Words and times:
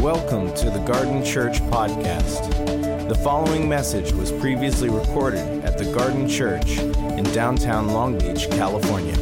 Welcome 0.00 0.54
to 0.54 0.70
the 0.70 0.82
Garden 0.86 1.24
Church 1.24 1.60
Podcast. 1.62 3.08
The 3.08 3.14
following 3.14 3.68
message 3.68 4.12
was 4.12 4.32
previously 4.32 4.88
recorded 4.88 5.64
at 5.64 5.78
the 5.78 5.84
Garden 5.92 6.28
Church 6.28 6.78
in 6.78 7.24
downtown 7.32 7.88
Long 7.88 8.18
Beach, 8.18 8.48
California. 8.50 9.16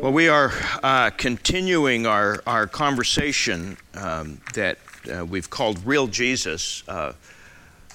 Well, 0.00 0.12
we 0.12 0.28
are 0.28 0.52
uh, 0.84 1.10
continuing 1.10 2.06
our, 2.06 2.40
our 2.46 2.68
conversation 2.68 3.76
um, 3.94 4.40
that 4.54 4.78
uh, 5.12 5.24
we've 5.24 5.50
called 5.50 5.84
Real 5.84 6.06
Jesus, 6.06 6.84
uh, 6.86 7.14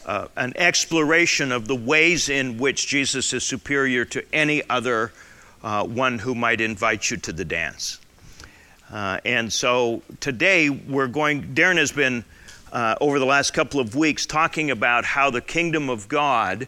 uh, 0.06 0.28
an 0.36 0.54
exploration 0.56 1.52
of 1.52 1.68
the 1.68 1.76
ways 1.76 2.30
in 2.30 2.58
which 2.58 2.88
Jesus 2.88 3.34
is 3.34 3.44
superior 3.44 4.06
to 4.06 4.24
any 4.34 4.62
other 4.70 5.12
uh, 5.64 5.86
one 5.86 6.20
who 6.20 6.36
might 6.36 6.62
invite 6.62 7.10
you 7.12 7.18
to 7.18 7.34
the 7.34 7.46
dance. 7.46 8.00
Uh, 8.92 9.20
and 9.24 9.52
so 9.52 10.02
today 10.20 10.70
we're 10.70 11.08
going, 11.08 11.54
Darren 11.54 11.78
has 11.78 11.92
been 11.92 12.26
uh, 12.72 12.96
over 13.00 13.20
the 13.20 13.26
last 13.26 13.54
couple 13.54 13.80
of 13.80 13.96
weeks 13.96 14.26
talking 14.26 14.72
about 14.72 15.06
how 15.06 15.30
the 15.30 15.42
kingdom 15.42 15.90
of 15.90 16.08
God 16.08 16.68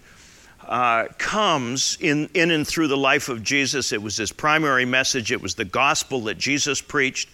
uh, 0.67 1.07
comes 1.17 1.97
in, 1.99 2.29
in 2.33 2.51
and 2.51 2.65
through 2.65 2.87
the 2.87 2.97
life 2.97 3.29
of 3.29 3.43
Jesus. 3.43 3.91
It 3.91 4.01
was 4.01 4.17
his 4.17 4.31
primary 4.31 4.85
message, 4.85 5.31
it 5.31 5.41
was 5.41 5.55
the 5.55 5.65
gospel 5.65 6.21
that 6.21 6.37
Jesus 6.37 6.81
preached. 6.81 7.29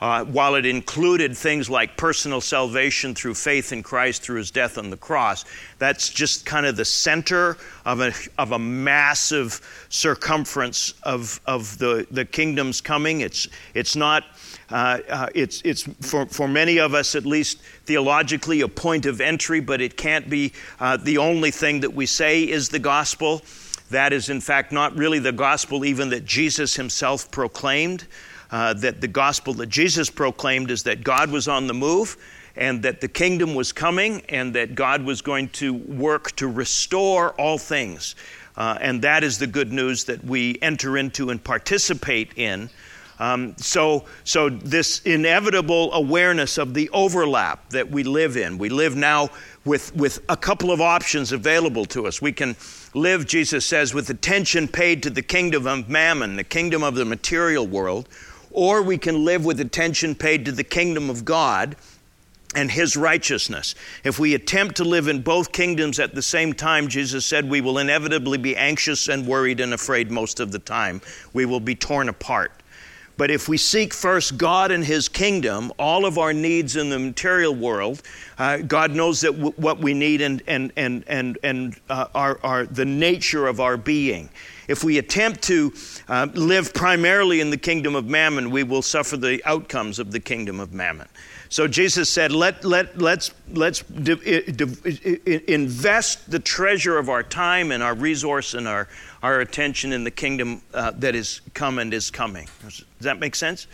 Uh, 0.00 0.24
while 0.24 0.54
it 0.54 0.64
included 0.64 1.36
things 1.36 1.68
like 1.68 1.96
personal 1.96 2.40
salvation 2.40 3.14
through 3.14 3.34
faith 3.34 3.70
in 3.70 3.82
Christ 3.82 4.22
through 4.22 4.38
his 4.38 4.50
death 4.50 4.78
on 4.78 4.88
the 4.88 4.96
cross, 4.96 5.44
that's 5.78 6.08
just 6.08 6.46
kind 6.46 6.64
of 6.64 6.76
the 6.76 6.86
center 6.86 7.58
of 7.84 8.00
a, 8.00 8.12
of 8.38 8.52
a 8.52 8.58
massive 8.58 9.60
circumference 9.90 10.94
of, 11.02 11.38
of 11.44 11.76
the, 11.76 12.06
the 12.10 12.24
kingdom's 12.24 12.80
coming. 12.80 13.20
It's, 13.20 13.46
it's 13.74 13.94
not, 13.94 14.24
uh, 14.70 15.00
uh, 15.08 15.26
it's, 15.34 15.60
it's 15.66 15.82
for, 16.00 16.24
for 16.26 16.48
many 16.48 16.78
of 16.78 16.94
us, 16.94 17.14
at 17.14 17.26
least 17.26 17.58
theologically, 17.84 18.62
a 18.62 18.68
point 18.68 19.04
of 19.04 19.20
entry, 19.20 19.60
but 19.60 19.82
it 19.82 19.98
can't 19.98 20.30
be 20.30 20.54
uh, 20.78 20.96
the 20.96 21.18
only 21.18 21.50
thing 21.50 21.80
that 21.80 21.92
we 21.92 22.06
say 22.06 22.42
is 22.44 22.70
the 22.70 22.78
gospel. 22.78 23.42
That 23.90 24.14
is, 24.14 24.30
in 24.30 24.40
fact, 24.40 24.72
not 24.72 24.96
really 24.96 25.18
the 25.18 25.32
gospel 25.32 25.84
even 25.84 26.08
that 26.10 26.24
Jesus 26.24 26.76
himself 26.76 27.30
proclaimed 27.30 28.06
uh, 28.52 28.74
that 28.74 29.00
the 29.00 29.08
gospel 29.08 29.54
that 29.54 29.68
Jesus 29.68 30.10
proclaimed 30.10 30.70
is 30.70 30.82
that 30.84 31.04
God 31.04 31.30
was 31.30 31.48
on 31.48 31.66
the 31.66 31.74
move 31.74 32.16
and 32.56 32.82
that 32.82 33.00
the 33.00 33.08
kingdom 33.08 33.54
was 33.54 33.72
coming 33.72 34.22
and 34.28 34.54
that 34.54 34.74
God 34.74 35.02
was 35.02 35.22
going 35.22 35.48
to 35.50 35.72
work 35.72 36.34
to 36.36 36.48
restore 36.48 37.30
all 37.32 37.58
things. 37.58 38.14
Uh, 38.56 38.76
and 38.80 39.02
that 39.02 39.24
is 39.24 39.38
the 39.38 39.46
good 39.46 39.72
news 39.72 40.04
that 40.04 40.22
we 40.24 40.58
enter 40.60 40.98
into 40.98 41.30
and 41.30 41.42
participate 41.42 42.36
in. 42.36 42.68
Um, 43.20 43.54
so, 43.58 44.06
so, 44.24 44.48
this 44.48 45.00
inevitable 45.02 45.92
awareness 45.92 46.56
of 46.56 46.72
the 46.72 46.88
overlap 46.88 47.68
that 47.68 47.90
we 47.90 48.02
live 48.02 48.38
in, 48.38 48.56
we 48.56 48.70
live 48.70 48.96
now 48.96 49.28
with, 49.66 49.94
with 49.94 50.24
a 50.30 50.36
couple 50.38 50.70
of 50.70 50.80
options 50.80 51.30
available 51.30 51.84
to 51.86 52.06
us. 52.06 52.22
We 52.22 52.32
can 52.32 52.56
live, 52.94 53.26
Jesus 53.26 53.66
says, 53.66 53.92
with 53.92 54.08
attention 54.08 54.68
paid 54.68 55.02
to 55.02 55.10
the 55.10 55.20
kingdom 55.20 55.66
of 55.66 55.90
mammon, 55.90 56.36
the 56.36 56.44
kingdom 56.44 56.82
of 56.82 56.94
the 56.94 57.04
material 57.04 57.66
world, 57.66 58.08
or 58.50 58.82
we 58.82 58.98
can 58.98 59.24
live 59.24 59.44
with 59.44 59.60
attention 59.60 60.14
paid 60.14 60.44
to 60.44 60.52
the 60.52 60.64
kingdom 60.64 61.10
of 61.10 61.24
God 61.24 61.76
and 62.54 62.70
his 62.70 62.96
righteousness. 62.96 63.74
If 64.02 64.18
we 64.18 64.34
attempt 64.34 64.76
to 64.76 64.84
live 64.84 65.06
in 65.06 65.22
both 65.22 65.52
kingdoms 65.52 66.00
at 66.00 66.14
the 66.14 66.22
same 66.22 66.52
time, 66.52 66.88
Jesus 66.88 67.24
said 67.24 67.48
we 67.48 67.60
will 67.60 67.78
inevitably 67.78 68.38
be 68.38 68.56
anxious 68.56 69.08
and 69.08 69.26
worried 69.26 69.60
and 69.60 69.72
afraid 69.72 70.10
most 70.10 70.40
of 70.40 70.50
the 70.50 70.58
time. 70.58 71.00
We 71.32 71.44
will 71.44 71.60
be 71.60 71.76
torn 71.76 72.08
apart. 72.08 72.52
But 73.20 73.30
if 73.30 73.50
we 73.50 73.58
seek 73.58 73.92
first 73.92 74.38
God 74.38 74.70
and 74.70 74.82
His 74.82 75.06
kingdom, 75.06 75.74
all 75.78 76.06
of 76.06 76.16
our 76.16 76.32
needs 76.32 76.76
in 76.76 76.88
the 76.88 76.98
material 76.98 77.54
world, 77.54 78.00
uh, 78.38 78.56
God 78.56 78.92
knows 78.92 79.20
that 79.20 79.32
w- 79.32 79.52
what 79.56 79.78
we 79.78 79.92
need 79.92 80.22
and, 80.22 80.42
and, 80.46 80.72
and, 80.74 81.04
and, 81.06 81.36
and 81.42 81.76
uh, 81.90 82.06
are, 82.14 82.40
are 82.42 82.64
the 82.64 82.86
nature 82.86 83.46
of 83.46 83.60
our 83.60 83.76
being. 83.76 84.30
If 84.68 84.82
we 84.82 84.96
attempt 84.96 85.42
to 85.42 85.74
uh, 86.08 86.28
live 86.32 86.72
primarily 86.72 87.42
in 87.42 87.50
the 87.50 87.58
kingdom 87.58 87.94
of 87.94 88.06
mammon, 88.06 88.50
we 88.50 88.62
will 88.62 88.80
suffer 88.80 89.18
the 89.18 89.42
outcomes 89.44 89.98
of 89.98 90.12
the 90.12 90.20
kingdom 90.20 90.58
of 90.58 90.72
mammon. 90.72 91.06
So 91.50 91.68
Jesus 91.68 92.08
said, 92.08 92.32
Let, 92.32 92.64
let, 92.64 92.96
let's, 92.96 93.34
let's 93.52 93.82
invest 95.50 96.30
the 96.30 96.38
treasure 96.38 96.96
of 96.96 97.10
our 97.10 97.22
time 97.22 97.70
and 97.70 97.82
our 97.82 97.94
resource 97.94 98.54
and 98.54 98.66
our, 98.66 98.88
our 99.22 99.40
attention 99.40 99.92
in 99.92 100.04
the 100.04 100.10
kingdom 100.10 100.62
uh, 100.72 100.92
that 100.92 101.14
is 101.14 101.40
come 101.54 101.78
and 101.78 101.92
is 101.92 102.10
coming. 102.10 102.48
Does 102.62 102.84
that 103.00 103.18
make 103.18 103.34
sense? 103.34 103.66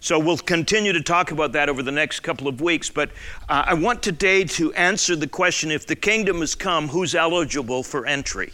So 0.00 0.18
we'll 0.18 0.38
continue 0.38 0.92
to 0.92 1.02
talk 1.02 1.32
about 1.32 1.52
that 1.52 1.68
over 1.68 1.82
the 1.82 1.90
next 1.90 2.20
couple 2.20 2.46
of 2.46 2.60
weeks. 2.60 2.90
But 2.90 3.10
uh, 3.48 3.64
I 3.66 3.74
want 3.74 4.02
today 4.02 4.44
to 4.44 4.72
answer 4.74 5.16
the 5.16 5.26
question 5.26 5.70
if 5.70 5.86
the 5.86 5.96
kingdom 5.96 6.40
has 6.40 6.54
come, 6.54 6.88
who's 6.88 7.14
eligible 7.14 7.82
for 7.82 8.06
entry? 8.06 8.52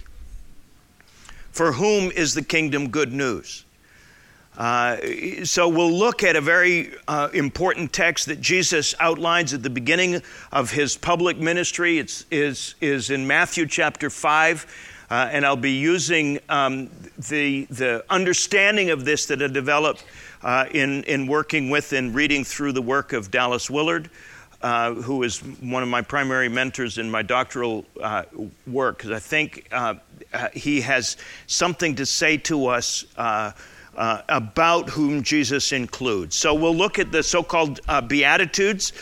For 1.51 1.73
whom 1.73 2.11
is 2.13 2.33
the 2.33 2.43
kingdom 2.43 2.89
good 2.89 3.13
news? 3.13 3.65
Uh, 4.57 4.99
so 5.45 5.69
we'll 5.69 5.93
look 5.93 6.23
at 6.23 6.37
a 6.37 6.41
very 6.41 6.93
uh, 7.09 7.29
important 7.33 7.93
text 7.93 8.27
that 8.27 8.41
Jesus 8.41 8.95
outlines 9.01 9.53
at 9.53 9.63
the 9.63 9.71
beginning 9.71 10.23
of 10.53 10.71
his 10.71 10.97
public 10.97 11.39
ministry. 11.39 11.99
It's 11.99 12.27
is 12.31 12.75
is 12.81 13.11
in 13.11 13.27
Matthew 13.27 13.67
chapter 13.67 14.11
five, 14.11 14.67
uh, 15.13 15.29
and 15.31 15.45
I'll 15.45 15.57
be 15.57 15.73
using 15.73 16.41
um, 16.49 16.89
the 17.29 17.67
the 17.67 18.03
understanding 18.09 18.89
of 18.89 19.05
this 19.05 19.27
that 19.27 19.43
I 19.43 19.47
developed 19.49 20.05
uh, 20.43 20.65
in 20.73 21.05
in 21.05 21.27
working 21.27 21.69
with 21.69 21.93
and 21.93 22.15
reading 22.15 22.45
through 22.45 22.73
the 22.73 22.81
work 22.81 23.13
of 23.13 23.31
Dallas 23.31 23.69
Willard. 23.69 24.09
Uh, 24.63 24.95
who 24.95 25.25
is 25.25 25.41
one 25.61 25.83
of 25.83 25.89
my 25.89 26.01
primary 26.01 26.49
mentors 26.49 26.97
in 26.97 27.11
my 27.11 27.21
doctoral 27.21 27.85
uh, 28.01 28.23
work, 28.69 28.99
because 28.99 29.11
I 29.11 29.19
think 29.19 29.67
uh, 29.73 29.95
uh, 30.33 30.49
he 30.55 30.81
has 30.83 31.17
something 31.49 31.97
to 31.97 32.07
say 32.07 32.37
to 32.37 32.69
us 32.69 33.05
uh, 33.17 33.51
uh, 33.97 34.23
about 34.29 34.89
whom 34.89 35.25
Jesus 35.25 35.73
includes. 35.73 36.37
So 36.37 36.55
we'll 36.55 36.77
look 36.77 37.01
at 37.01 37.11
the 37.11 37.25
so 37.25 37.43
called 37.43 37.81
Beatitudes, 38.07 38.93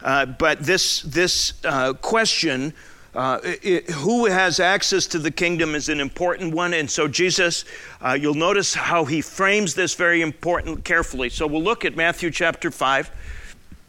but 0.00 0.60
this, 0.60 1.02
this 1.02 1.52
question. 2.00 2.72
Uh, 3.14 3.40
it, 3.42 3.90
who 3.90 4.26
has 4.26 4.60
access 4.60 5.06
to 5.06 5.18
the 5.18 5.30
kingdom 5.30 5.74
is 5.74 5.88
an 5.88 6.00
important 6.00 6.54
one. 6.54 6.72
And 6.72 6.88
so, 6.88 7.08
Jesus, 7.08 7.64
uh, 8.00 8.16
you'll 8.20 8.34
notice 8.34 8.74
how 8.74 9.04
he 9.04 9.20
frames 9.20 9.74
this 9.74 9.94
very 9.94 10.22
important 10.22 10.84
carefully. 10.84 11.28
So, 11.28 11.46
we'll 11.46 11.62
look 11.62 11.84
at 11.84 11.96
Matthew 11.96 12.30
chapter 12.30 12.70
5 12.70 13.10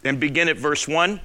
and 0.04 0.20
begin 0.20 0.50
at 0.50 0.58
verse 0.58 0.88
1. 0.88 1.22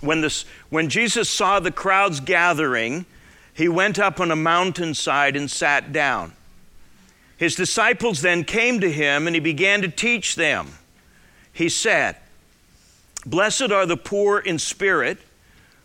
When, 0.00 0.20
this, 0.20 0.44
when 0.70 0.88
Jesus 0.88 1.28
saw 1.28 1.60
the 1.60 1.72
crowds 1.72 2.20
gathering, 2.20 3.06
he 3.52 3.68
went 3.68 3.98
up 3.98 4.20
on 4.20 4.30
a 4.30 4.36
mountainside 4.36 5.36
and 5.36 5.50
sat 5.50 5.92
down. 5.92 6.32
His 7.36 7.54
disciples 7.54 8.22
then 8.22 8.44
came 8.44 8.80
to 8.80 8.90
him 8.90 9.26
and 9.26 9.34
he 9.34 9.40
began 9.40 9.82
to 9.82 9.88
teach 9.88 10.36
them. 10.36 10.68
He 11.52 11.68
said, 11.68 12.16
Blessed 13.26 13.70
are 13.70 13.84
the 13.84 13.96
poor 13.96 14.38
in 14.38 14.58
spirit, 14.58 15.18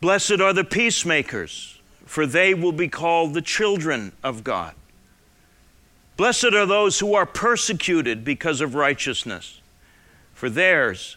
Blessed 0.00 0.40
are 0.40 0.52
the 0.52 0.64
peacemakers, 0.64 1.78
for 2.06 2.26
they 2.26 2.54
will 2.54 2.72
be 2.72 2.88
called 2.88 3.34
the 3.34 3.42
children 3.42 4.12
of 4.22 4.42
God. 4.42 4.74
Blessed 6.16 6.54
are 6.54 6.66
those 6.66 7.00
who 7.00 7.14
are 7.14 7.26
persecuted 7.26 8.24
because 8.24 8.60
of 8.60 8.74
righteousness, 8.74 9.60
for 10.32 10.48
theirs 10.48 11.16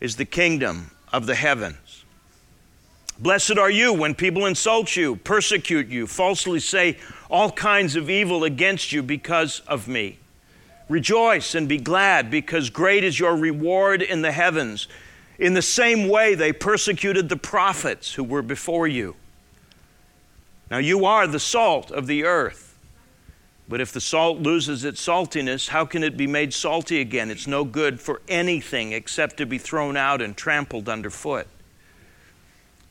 is 0.00 0.16
the 0.16 0.24
kingdom 0.24 0.90
of 1.12 1.26
the 1.26 1.34
heavens. 1.34 2.04
Blessed 3.18 3.56
are 3.56 3.70
you 3.70 3.92
when 3.92 4.16
people 4.16 4.46
insult 4.46 4.96
you, 4.96 5.14
persecute 5.14 5.86
you, 5.86 6.06
falsely 6.06 6.58
say 6.58 6.98
all 7.30 7.52
kinds 7.52 7.94
of 7.94 8.10
evil 8.10 8.42
against 8.42 8.90
you 8.90 9.02
because 9.02 9.60
of 9.68 9.86
me. 9.86 10.18
Rejoice 10.88 11.54
and 11.54 11.68
be 11.68 11.78
glad, 11.78 12.30
because 12.30 12.68
great 12.70 13.04
is 13.04 13.18
your 13.18 13.36
reward 13.36 14.02
in 14.02 14.22
the 14.22 14.32
heavens. 14.32 14.88
In 15.38 15.54
the 15.54 15.62
same 15.62 16.08
way, 16.08 16.34
they 16.34 16.52
persecuted 16.52 17.28
the 17.28 17.36
prophets 17.36 18.14
who 18.14 18.24
were 18.24 18.42
before 18.42 18.86
you. 18.86 19.16
Now, 20.70 20.78
you 20.78 21.04
are 21.04 21.26
the 21.26 21.40
salt 21.40 21.90
of 21.90 22.06
the 22.06 22.24
earth. 22.24 22.78
But 23.68 23.80
if 23.80 23.92
the 23.92 24.00
salt 24.00 24.38
loses 24.38 24.84
its 24.84 25.04
saltiness, 25.04 25.68
how 25.68 25.86
can 25.86 26.02
it 26.02 26.16
be 26.16 26.26
made 26.26 26.52
salty 26.52 27.00
again? 27.00 27.30
It's 27.30 27.46
no 27.46 27.64
good 27.64 28.00
for 28.00 28.20
anything 28.28 28.92
except 28.92 29.38
to 29.38 29.46
be 29.46 29.58
thrown 29.58 29.96
out 29.96 30.20
and 30.20 30.36
trampled 30.36 30.88
underfoot. 30.88 31.46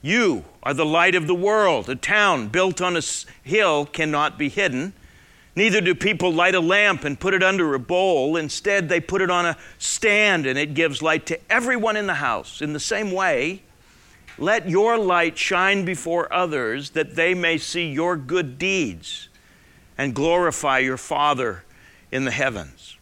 You 0.02 0.46
are 0.64 0.74
the 0.74 0.86
light 0.86 1.16
of 1.16 1.28
the 1.28 1.36
world. 1.36 1.90
A 1.90 1.96
town 1.96 2.48
built 2.48 2.82
on 2.82 2.98
a 2.98 3.02
hill 3.44 3.86
cannot 3.86 4.38
be 4.38 4.50
hidden. 4.50 4.94
Neither 5.56 5.82
do 5.82 5.94
people 5.94 6.34
light 6.34 6.56
a 6.56 6.60
lamp 6.60 7.04
and 7.04 7.20
put 7.20 7.34
it 7.34 7.44
under 7.44 7.76
a 7.76 7.80
bowl. 7.80 8.38
Instead, 8.38 8.90
they 8.90 9.00
put 9.00 9.22
it 9.22 9.30
on 9.30 9.46
a 9.46 9.58
stand 9.78 10.48
and 10.48 10.58
it 10.58 10.74
gives 10.74 11.02
light 11.02 11.28
to 11.28 11.40
everyone 11.52 11.96
in 11.96 12.08
the 12.08 12.16
house. 12.16 12.62
In 12.62 12.74
the 12.74 12.80
same 12.80 13.12
way, 13.12 13.62
let 14.38 14.68
your 14.68 14.98
light 14.98 15.38
shine 15.38 15.86
before 15.86 16.32
others 16.34 16.92
that 16.92 17.16
they 17.16 17.36
may 17.36 17.60
see 17.60 17.92
your 17.92 18.18
good 18.18 18.58
deeds 18.58 19.30
and 19.98 20.16
glorify 20.16 20.80
your 20.80 20.98
Father 20.98 21.64
in 22.12 22.26
the 22.26 22.32
heavens. 22.32 22.98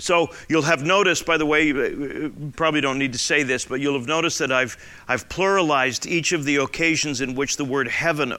So 0.00 0.30
you'll 0.48 0.62
have 0.62 0.82
noticed, 0.82 1.24
by 1.24 1.38
the 1.38 1.46
way, 1.46 1.68
you 1.68 1.80
uh, 1.80 2.50
probably 2.56 2.80
don't 2.80 2.98
need 2.98 3.12
to 3.12 3.18
say 3.18 3.44
this, 3.44 3.64
but 3.64 3.80
you'll 3.80 3.98
have 3.98 4.08
noticed 4.08 4.40
that 4.40 4.50
I've, 4.50 4.76
I've 5.06 5.28
pluralized 5.28 6.06
each 6.06 6.32
of 6.32 6.44
the 6.44 6.56
occasions 6.56 7.20
in 7.20 7.34
which 7.34 7.56
the 7.56 7.64
word 7.64 7.86
heaven 7.86 8.34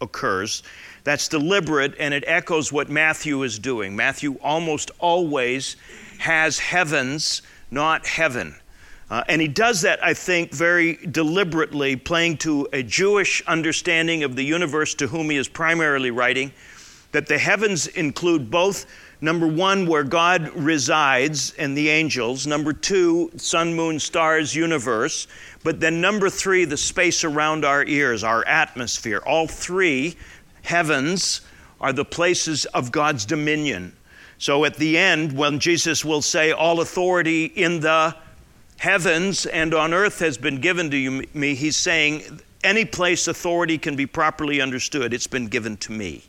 occurs. 0.00 0.62
That's 1.08 1.26
deliberate 1.26 1.94
and 1.98 2.12
it 2.12 2.22
echoes 2.26 2.70
what 2.70 2.90
Matthew 2.90 3.42
is 3.42 3.58
doing. 3.58 3.96
Matthew 3.96 4.34
almost 4.42 4.90
always 4.98 5.76
has 6.18 6.58
heavens, 6.58 7.40
not 7.70 8.06
heaven. 8.06 8.54
Uh, 9.08 9.24
and 9.26 9.40
he 9.40 9.48
does 9.48 9.80
that, 9.80 10.04
I 10.04 10.12
think, 10.12 10.52
very 10.52 10.96
deliberately, 10.96 11.96
playing 11.96 12.36
to 12.38 12.68
a 12.74 12.82
Jewish 12.82 13.42
understanding 13.46 14.22
of 14.22 14.36
the 14.36 14.42
universe 14.42 14.94
to 14.96 15.06
whom 15.06 15.30
he 15.30 15.38
is 15.38 15.48
primarily 15.48 16.10
writing, 16.10 16.52
that 17.12 17.26
the 17.26 17.38
heavens 17.38 17.86
include 17.86 18.50
both 18.50 18.84
number 19.22 19.46
one, 19.46 19.86
where 19.86 20.04
God 20.04 20.54
resides 20.54 21.54
and 21.58 21.74
the 21.74 21.88
angels, 21.88 22.46
number 22.46 22.74
two, 22.74 23.30
sun, 23.36 23.74
moon, 23.74 23.98
stars, 23.98 24.54
universe, 24.54 25.26
but 25.64 25.80
then 25.80 26.02
number 26.02 26.28
three, 26.28 26.66
the 26.66 26.76
space 26.76 27.24
around 27.24 27.64
our 27.64 27.84
ears, 27.84 28.22
our 28.22 28.46
atmosphere. 28.46 29.22
All 29.26 29.46
three 29.48 30.16
heavens 30.68 31.40
are 31.80 31.92
the 31.92 32.04
places 32.04 32.64
of 32.66 32.92
God's 32.92 33.24
dominion. 33.24 33.96
So 34.38 34.64
at 34.64 34.76
the 34.76 34.96
end, 34.98 35.32
when 35.32 35.58
Jesus 35.58 36.04
will 36.04 36.22
say, 36.22 36.52
All 36.52 36.80
authority 36.80 37.46
in 37.46 37.80
the 37.80 38.14
heavens 38.78 39.46
and 39.46 39.74
on 39.74 39.92
earth 39.92 40.20
has 40.20 40.38
been 40.38 40.60
given 40.60 40.90
to 40.90 40.96
you, 40.96 41.24
me, 41.34 41.54
he's 41.54 41.76
saying, 41.76 42.40
Any 42.62 42.84
place 42.84 43.26
authority 43.26 43.78
can 43.78 43.96
be 43.96 44.06
properly 44.06 44.60
understood, 44.60 45.12
it's 45.12 45.26
been 45.26 45.46
given 45.46 45.76
to 45.78 45.92
me. 45.92 46.24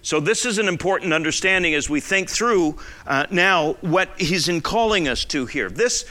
So, 0.00 0.20
this 0.20 0.46
is 0.46 0.58
an 0.58 0.68
important 0.68 1.12
understanding 1.12 1.74
as 1.74 1.90
we 1.90 2.00
think 2.00 2.30
through 2.30 2.78
uh, 3.06 3.26
now 3.30 3.74
what 3.80 4.08
he's 4.18 4.48
in 4.48 4.60
calling 4.60 5.08
us 5.08 5.24
to 5.26 5.44
here. 5.46 5.68
This 5.68 6.04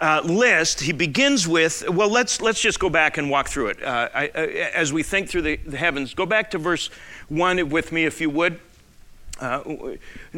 uh, 0.00 0.22
list, 0.24 0.80
he 0.80 0.92
begins 0.92 1.46
with, 1.46 1.88
well, 1.88 2.08
let's, 2.08 2.40
let's 2.40 2.60
just 2.60 2.80
go 2.80 2.88
back 2.88 3.18
and 3.18 3.28
walk 3.28 3.48
through 3.48 3.68
it. 3.68 3.82
Uh, 3.82 4.08
I, 4.14 4.26
as 4.74 4.92
we 4.92 5.02
think 5.02 5.28
through 5.28 5.42
the, 5.42 5.56
the, 5.56 5.76
heavens, 5.76 6.14
go 6.14 6.24
back 6.24 6.50
to 6.52 6.58
verse 6.58 6.88
1 7.28 7.68
with 7.68 7.92
me, 7.92 8.06
if 8.06 8.20
you 8.20 8.30
would. 8.30 8.60
Uh, 9.40 9.60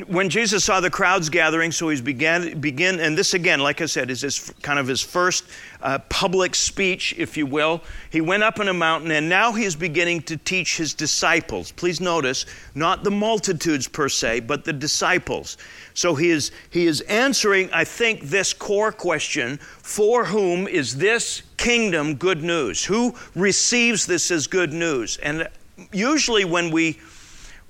when 0.07 0.29
Jesus 0.29 0.65
saw 0.65 0.79
the 0.79 0.89
crowds 0.89 1.29
gathering, 1.29 1.73
so 1.73 1.89
he's 1.89 2.01
began 2.01 2.61
begin, 2.61 3.01
and 3.01 3.19
this 3.19 3.35
again, 3.35 3.59
like 3.59 3.81
I 3.81 3.87
said, 3.87 4.11
is 4.11 4.21
his 4.21 4.53
kind 4.63 4.79
of 4.79 4.87
his 4.87 5.01
first 5.01 5.45
uh, 5.83 5.99
public 6.09 6.55
speech, 6.55 7.13
if 7.19 7.37
you 7.37 7.45
will. 7.45 7.83
He 8.11 8.21
went 8.21 8.45
up 8.45 8.61
on 8.61 8.69
a 8.69 8.73
mountain, 8.73 9.11
and 9.11 9.29
now 9.29 9.53
he 9.53 9.65
is 9.65 9.75
beginning 9.75 10.23
to 10.23 10.37
teach 10.37 10.77
his 10.77 10.95
disciples. 10.95 11.73
Please 11.73 12.01
notice, 12.01 12.47
not 12.77 13.03
the 13.03 13.11
multitudes 13.11 13.89
per 13.89 14.09
se, 14.09 14.41
but 14.41 14.65
the 14.65 14.73
disciples. 14.73 15.59
So 15.95 16.15
he 16.15 16.31
is 16.31 16.53
he 16.71 16.87
is 16.87 17.01
answering, 17.03 17.71
I 17.73 17.83
think, 17.83 18.23
this 18.23 18.53
core 18.53 18.93
question: 18.93 19.59
For 19.59 20.27
whom 20.27 20.69
is 20.69 20.97
this 20.97 21.43
kingdom 21.57 22.15
good 22.15 22.45
news? 22.45 22.85
Who 22.85 23.17
receives 23.35 24.07
this 24.07 24.31
as 24.31 24.47
good 24.47 24.73
news? 24.73 25.17
And 25.17 25.49
usually, 25.93 26.45
when 26.45 26.71
we 26.71 27.01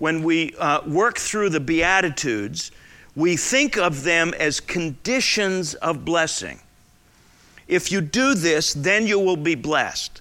when 0.03 0.25
we 0.25 0.53
uh, 0.59 0.81
work 0.85 1.17
through 1.17 1.49
the 1.49 1.61
Beatitudes, 1.61 2.73
we 3.15 3.37
think 3.37 3.79
of 3.79 4.03
them 4.03 4.35
as 4.35 4.59
conditions 4.59 5.75
of 5.75 6.05
blessing. 6.05 6.59
If 7.69 7.93
you 7.93 8.01
do 8.01 8.35
this, 8.35 8.75
then 8.75 9.07
you 9.07 9.21
will 9.21 9.37
be 9.37 9.55
blessed. 9.55 10.21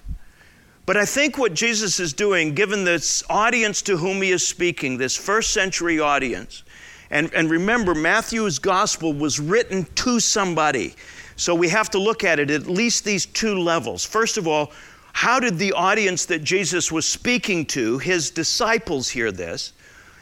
But 0.86 0.96
I 0.96 1.04
think 1.04 1.36
what 1.36 1.54
Jesus 1.54 1.98
is 1.98 2.12
doing, 2.12 2.54
given 2.54 2.84
this 2.84 3.24
audience 3.28 3.82
to 3.82 3.96
whom 3.96 4.22
he 4.22 4.30
is 4.30 4.46
speaking, 4.46 4.98
this 4.98 5.16
first 5.16 5.52
century 5.52 5.98
audience, 5.98 6.62
and, 7.10 7.34
and 7.34 7.50
remember, 7.50 7.92
Matthew's 7.92 8.60
gospel 8.60 9.12
was 9.12 9.40
written 9.40 9.84
to 9.96 10.20
somebody. 10.20 10.94
So 11.34 11.56
we 11.56 11.68
have 11.70 11.90
to 11.90 11.98
look 11.98 12.22
at 12.22 12.38
it 12.38 12.52
at 12.52 12.68
least 12.68 13.04
these 13.04 13.26
two 13.26 13.58
levels. 13.58 14.04
First 14.04 14.38
of 14.38 14.46
all, 14.46 14.70
how 15.12 15.38
did 15.40 15.58
the 15.58 15.72
audience 15.72 16.24
that 16.26 16.42
Jesus 16.42 16.90
was 16.90 17.06
speaking 17.06 17.66
to, 17.66 17.98
his 17.98 18.30
disciples, 18.30 19.08
hear 19.08 19.30
this? 19.30 19.72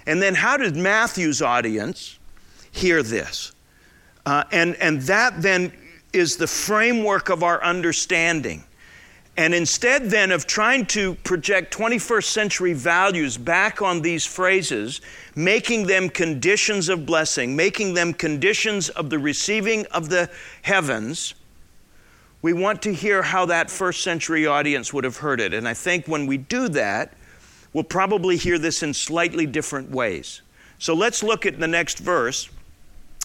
And 0.07 0.21
then 0.21 0.35
how 0.35 0.57
did 0.57 0.77
Matthew's 0.77 1.43
audience 1.43 2.19
hear 2.73 3.03
this? 3.03 3.53
Uh, 4.27 4.45
and, 4.53 4.77
and 4.77 5.01
that 5.03 5.41
then 5.43 5.73
is 6.13 6.37
the 6.37 6.47
framework 6.47 7.29
of 7.29 7.43
our 7.43 7.63
understanding. 7.63 8.65
And 9.37 9.55
instead, 9.55 10.11
then, 10.11 10.33
of 10.33 10.47
trying 10.47 10.87
to 10.87 11.15
project 11.15 11.75
21st 11.75 12.25
century 12.25 12.73
values 12.75 13.39
back 13.39 13.81
on 13.81 14.03
these 14.03 14.27
phrases, 14.27 15.01
making 15.35 15.87
them 15.87 16.11
conditions 16.11 16.89
of 16.89 17.07
blessing, 17.07 17.57
making 17.57 17.95
them 17.95 18.13
conditions 18.13 18.89
of 18.91 19.09
the 19.09 19.19
receiving 19.19 19.87
of 19.87 20.11
the 20.11 20.29
heavens, 20.63 21.35
we 22.43 22.53
want 22.53 22.83
to 22.83 22.95
hear 22.95 23.23
how 23.23 23.47
that 23.47 23.71
first 23.71 24.03
century 24.03 24.47
audience 24.47 24.93
would 24.93 25.05
have 25.05 25.19
heard 25.19 25.41
it. 25.41 25.53
And 25.53 25.69
I 25.69 25.75
think 25.75 26.07
when 26.07 26.27
we 26.27 26.39
do 26.39 26.69
that, 26.71 27.13
we'll 27.73 27.85
probably 27.85 28.37
hear 28.37 28.59
this 28.59 28.83
in 28.83 28.95
slightly 28.95 29.47
different 29.47 29.91
ways. 29.91 30.43
So 30.79 30.95
let's 30.95 31.23
look 31.23 31.45
at 31.45 31.61
the 31.61 31.69
next 31.69 31.99
verse. 31.99 32.49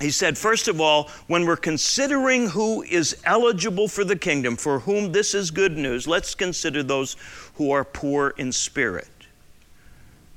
He 0.02 0.12
said, 0.12 0.38
first 0.38 0.68
of 0.68 0.82
all, 0.82 1.10
when 1.28 1.46
we're 1.46 1.56
considering 1.56 2.50
who 2.50 2.84
is 2.84 3.16
eligible 3.24 3.88
for 3.88 4.04
the 4.04 4.18
kingdom, 4.18 4.58
for 4.58 4.80
whom 4.80 5.14
this 5.14 5.34
is 5.34 5.52
good 5.52 5.78
news, 5.78 6.06
let's 6.06 6.36
consider 6.36 6.84
those 6.84 7.16
who 7.56 7.72
are 7.72 7.86
poor 7.86 8.34
in 8.36 8.52
spirit, 8.52 9.08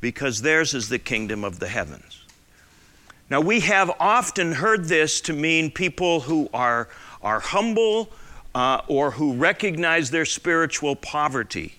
because 0.01 0.43
theirs 0.43 0.75
is 0.75 0.89
the 0.89 0.99
kingdom 1.01 1.43
of 1.43 1.59
the 1.59 1.67
heavens. 1.67 2.23
Now, 3.31 3.41
we 3.41 3.59
have 3.61 3.91
often 3.99 4.53
heard 4.53 4.85
this 4.85 5.21
to 5.23 5.33
mean 5.33 5.73
people 5.73 6.21
who 6.21 6.49
are, 6.55 6.89
are 7.21 7.41
humble, 7.41 8.11
uh, 8.55 8.81
or 8.89 9.13
who 9.13 9.35
recognize 9.35 10.11
their 10.11 10.25
spiritual 10.25 10.97
poverty. 10.97 11.75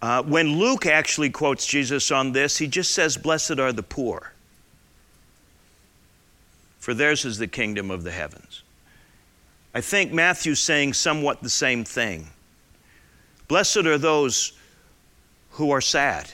Uh, 0.00 0.22
when 0.22 0.58
Luke 0.58 0.86
actually 0.86 1.30
quotes 1.30 1.66
Jesus 1.66 2.10
on 2.10 2.32
this, 2.32 2.58
he 2.58 2.66
just 2.66 2.92
says, 2.92 3.16
Blessed 3.16 3.58
are 3.58 3.72
the 3.72 3.82
poor, 3.82 4.32
for 6.80 6.94
theirs 6.94 7.24
is 7.24 7.38
the 7.38 7.46
kingdom 7.46 7.90
of 7.90 8.02
the 8.02 8.10
heavens. 8.10 8.62
I 9.74 9.80
think 9.80 10.12
Matthew's 10.12 10.60
saying 10.60 10.94
somewhat 10.94 11.42
the 11.42 11.50
same 11.50 11.84
thing. 11.84 12.28
Blessed 13.46 13.86
are 13.86 13.98
those 13.98 14.52
who 15.52 15.70
are 15.70 15.80
sad. 15.80 16.30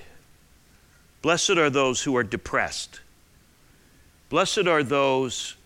Blessed 1.20 1.50
are 1.50 1.70
those 1.70 2.02
who 2.02 2.16
are 2.16 2.24
depressed. 2.24 3.00
Blessed 4.30 4.66
are 4.66 4.82
those 4.82 5.56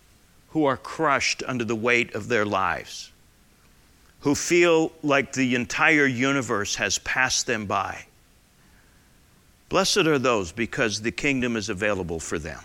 who 0.51 0.65
are 0.65 0.77
crushed 0.77 1.43
under 1.47 1.65
the 1.65 1.77
weight 1.77 2.15
of 2.15 2.29
their 2.29 2.45
lives 2.45 3.12
who 4.23 4.35
feel 4.35 4.93
like 5.03 5.33
the 5.33 5.55
entire 5.55 6.07
universe 6.07 6.77
has 6.77 6.99
passed 6.99 7.47
them 7.47 7.67
by. 7.67 8.07
Blessed 9.69 9.99
are 9.99 10.19
those 10.19 10.53
because 10.53 11.03
the 11.03 11.11
kingdom 11.11 11.57
is 11.57 11.69
available 11.69 12.21
for 12.21 12.39
them. 12.39 12.61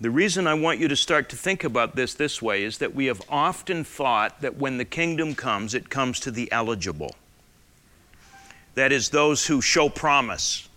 The 0.00 0.10
reason 0.10 0.46
I 0.46 0.54
want 0.54 0.78
you 0.78 0.88
to 0.88 0.96
start 0.96 1.28
to 1.30 1.36
think 1.36 1.64
about 1.64 1.96
this 1.96 2.14
this 2.14 2.40
way 2.40 2.64
is 2.64 2.78
that 2.78 2.94
we 2.94 3.06
have 3.06 3.22
often 3.28 3.84
thought 3.84 4.40
that 4.40 4.56
when 4.56 4.78
the 4.78 4.84
kingdom 4.84 5.34
comes, 5.34 5.74
it 5.74 5.90
comes 5.90 6.20
to 6.20 6.30
the 6.30 6.50
eligible. 6.52 7.14
That 8.74 8.92
is, 8.92 9.08
those 9.10 9.46
who 9.46 9.60
show 9.62 9.88
promise. 9.88 10.68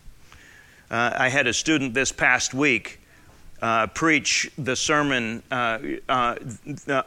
Uh, 0.89 1.11
I 1.15 1.29
had 1.29 1.47
a 1.47 1.53
student 1.53 1.93
this 1.93 2.11
past 2.11 2.53
week 2.53 2.98
uh, 3.61 3.87
preach 3.87 4.49
the 4.57 4.75
sermon 4.75 5.43
uh, 5.51 5.79
uh, 6.07 6.35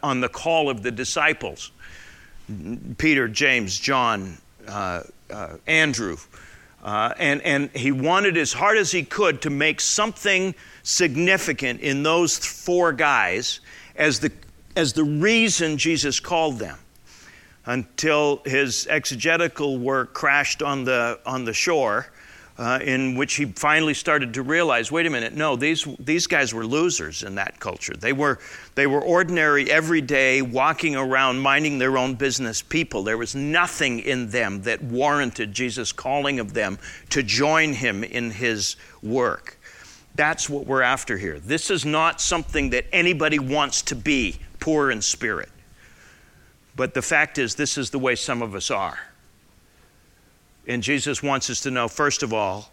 on 0.02 0.20
the 0.20 0.28
call 0.28 0.68
of 0.68 0.82
the 0.82 0.90
disciples 0.90 1.72
Peter, 2.98 3.28
James, 3.28 3.78
John, 3.78 4.36
uh, 4.68 5.02
uh, 5.30 5.56
Andrew. 5.66 6.16
Uh, 6.82 7.14
and, 7.16 7.40
and 7.42 7.70
he 7.70 7.92
wanted 7.92 8.36
as 8.36 8.52
hard 8.52 8.76
as 8.76 8.90
he 8.90 9.04
could 9.04 9.40
to 9.42 9.50
make 9.50 9.80
something 9.80 10.54
significant 10.82 11.80
in 11.80 12.02
those 12.02 12.36
four 12.36 12.92
guys 12.92 13.60
as 13.94 14.18
the, 14.18 14.32
as 14.74 14.92
the 14.92 15.04
reason 15.04 15.78
Jesus 15.78 16.18
called 16.20 16.58
them. 16.58 16.78
until 17.66 18.42
his 18.44 18.86
exegetical 18.88 19.78
work 19.78 20.12
crashed 20.12 20.62
on 20.62 20.84
the, 20.84 21.18
on 21.24 21.44
the 21.44 21.52
shore 21.52 22.08
uh, 22.58 22.78
in 22.82 23.16
which 23.16 23.34
he 23.34 23.46
finally 23.46 23.94
started 23.94 24.34
to 24.34 24.42
realize 24.42 24.92
wait 24.92 25.06
a 25.06 25.10
minute, 25.10 25.34
no, 25.34 25.56
these, 25.56 25.86
these 25.98 26.26
guys 26.26 26.52
were 26.52 26.66
losers 26.66 27.22
in 27.22 27.34
that 27.36 27.58
culture. 27.60 27.94
They 27.94 28.12
were, 28.12 28.38
they 28.74 28.86
were 28.86 29.00
ordinary, 29.00 29.70
everyday, 29.70 30.42
walking 30.42 30.94
around, 30.94 31.40
minding 31.40 31.78
their 31.78 31.96
own 31.96 32.14
business 32.14 32.60
people. 32.60 33.02
There 33.02 33.18
was 33.18 33.34
nothing 33.34 34.00
in 34.00 34.28
them 34.28 34.62
that 34.62 34.82
warranted 34.82 35.52
Jesus' 35.52 35.92
calling 35.92 36.40
of 36.40 36.52
them 36.52 36.78
to 37.10 37.22
join 37.22 37.72
him 37.72 38.04
in 38.04 38.30
his 38.30 38.76
work. 39.02 39.58
That's 40.14 40.48
what 40.50 40.66
we're 40.66 40.82
after 40.82 41.16
here. 41.16 41.38
This 41.38 41.70
is 41.70 41.86
not 41.86 42.20
something 42.20 42.70
that 42.70 42.84
anybody 42.92 43.38
wants 43.38 43.80
to 43.82 43.96
be 43.96 44.38
poor 44.60 44.90
in 44.90 45.00
spirit. 45.00 45.48
But 46.76 46.94
the 46.94 47.02
fact 47.02 47.38
is, 47.38 47.54
this 47.54 47.78
is 47.78 47.90
the 47.90 47.98
way 47.98 48.14
some 48.14 48.42
of 48.42 48.54
us 48.54 48.70
are. 48.70 48.98
And 50.66 50.82
Jesus 50.82 51.22
wants 51.22 51.50
us 51.50 51.60
to 51.62 51.70
know, 51.70 51.88
first 51.88 52.22
of 52.22 52.32
all, 52.32 52.70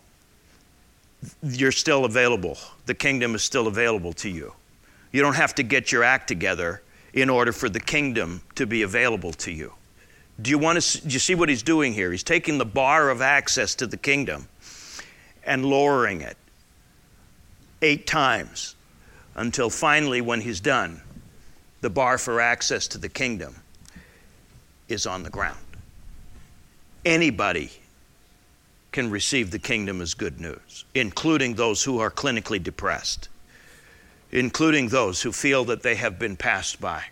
you're 1.44 1.72
still 1.72 2.06
available. 2.06 2.58
The 2.86 2.94
kingdom 2.94 3.36
is 3.36 3.44
still 3.44 3.68
available 3.68 4.14
to 4.14 4.30
you. 4.30 4.54
You 5.12 5.22
don't 5.22 5.36
have 5.36 5.56
to 5.56 5.64
get 5.64 5.92
your 5.92 6.04
act 6.04 6.28
together 6.28 6.82
in 7.14 7.30
order 7.30 7.52
for 7.52 7.68
the 7.68 7.80
kingdom 7.80 8.42
to 8.56 8.68
be 8.68 8.84
available 8.84 9.34
to 9.34 9.52
you. 9.52 9.74
Do 10.42 10.52
you 10.52 10.58
want 10.58 10.80
to 10.80 11.02
do 11.02 11.12
you 11.12 11.20
see 11.20 11.36
what 11.36 11.50
he's 11.50 11.64
doing 11.64 11.94
here? 11.94 12.12
He's 12.12 12.24
taking 12.24 12.60
the 12.60 12.66
bar 12.66 13.10
of 13.10 13.22
access 13.22 13.76
to 13.76 13.88
the 13.88 13.98
kingdom 13.98 14.48
and 15.44 15.66
lowering 15.66 16.22
it 16.22 16.38
eight 17.82 18.08
times 18.08 18.76
until 19.36 19.70
finally 19.70 20.22
when 20.22 20.42
he's 20.42 20.60
done, 20.60 21.02
the 21.82 21.90
bar 21.90 22.18
for 22.18 22.40
access 22.40 22.88
to 22.90 22.98
the 22.98 23.10
kingdom 23.10 23.56
is 24.88 25.06
on 25.06 25.24
the 25.24 25.30
ground 25.30 25.58
anybody 27.06 27.72
can 28.92 29.10
receive 29.10 29.52
the 29.52 29.60
kingdom 29.60 30.02
as 30.02 30.14
good 30.14 30.40
news, 30.40 30.86
including 30.96 31.56
those 31.56 31.84
who 31.84 32.00
are 32.00 32.10
clinically 32.10 32.62
depressed, 32.62 33.30
including 34.32 34.90
those 34.90 35.22
who 35.22 35.32
feel 35.32 35.66
that 35.66 35.84
they 35.84 35.96
have 35.96 36.18
been 36.18 36.36
passed 36.36 36.82
by. 36.82 37.04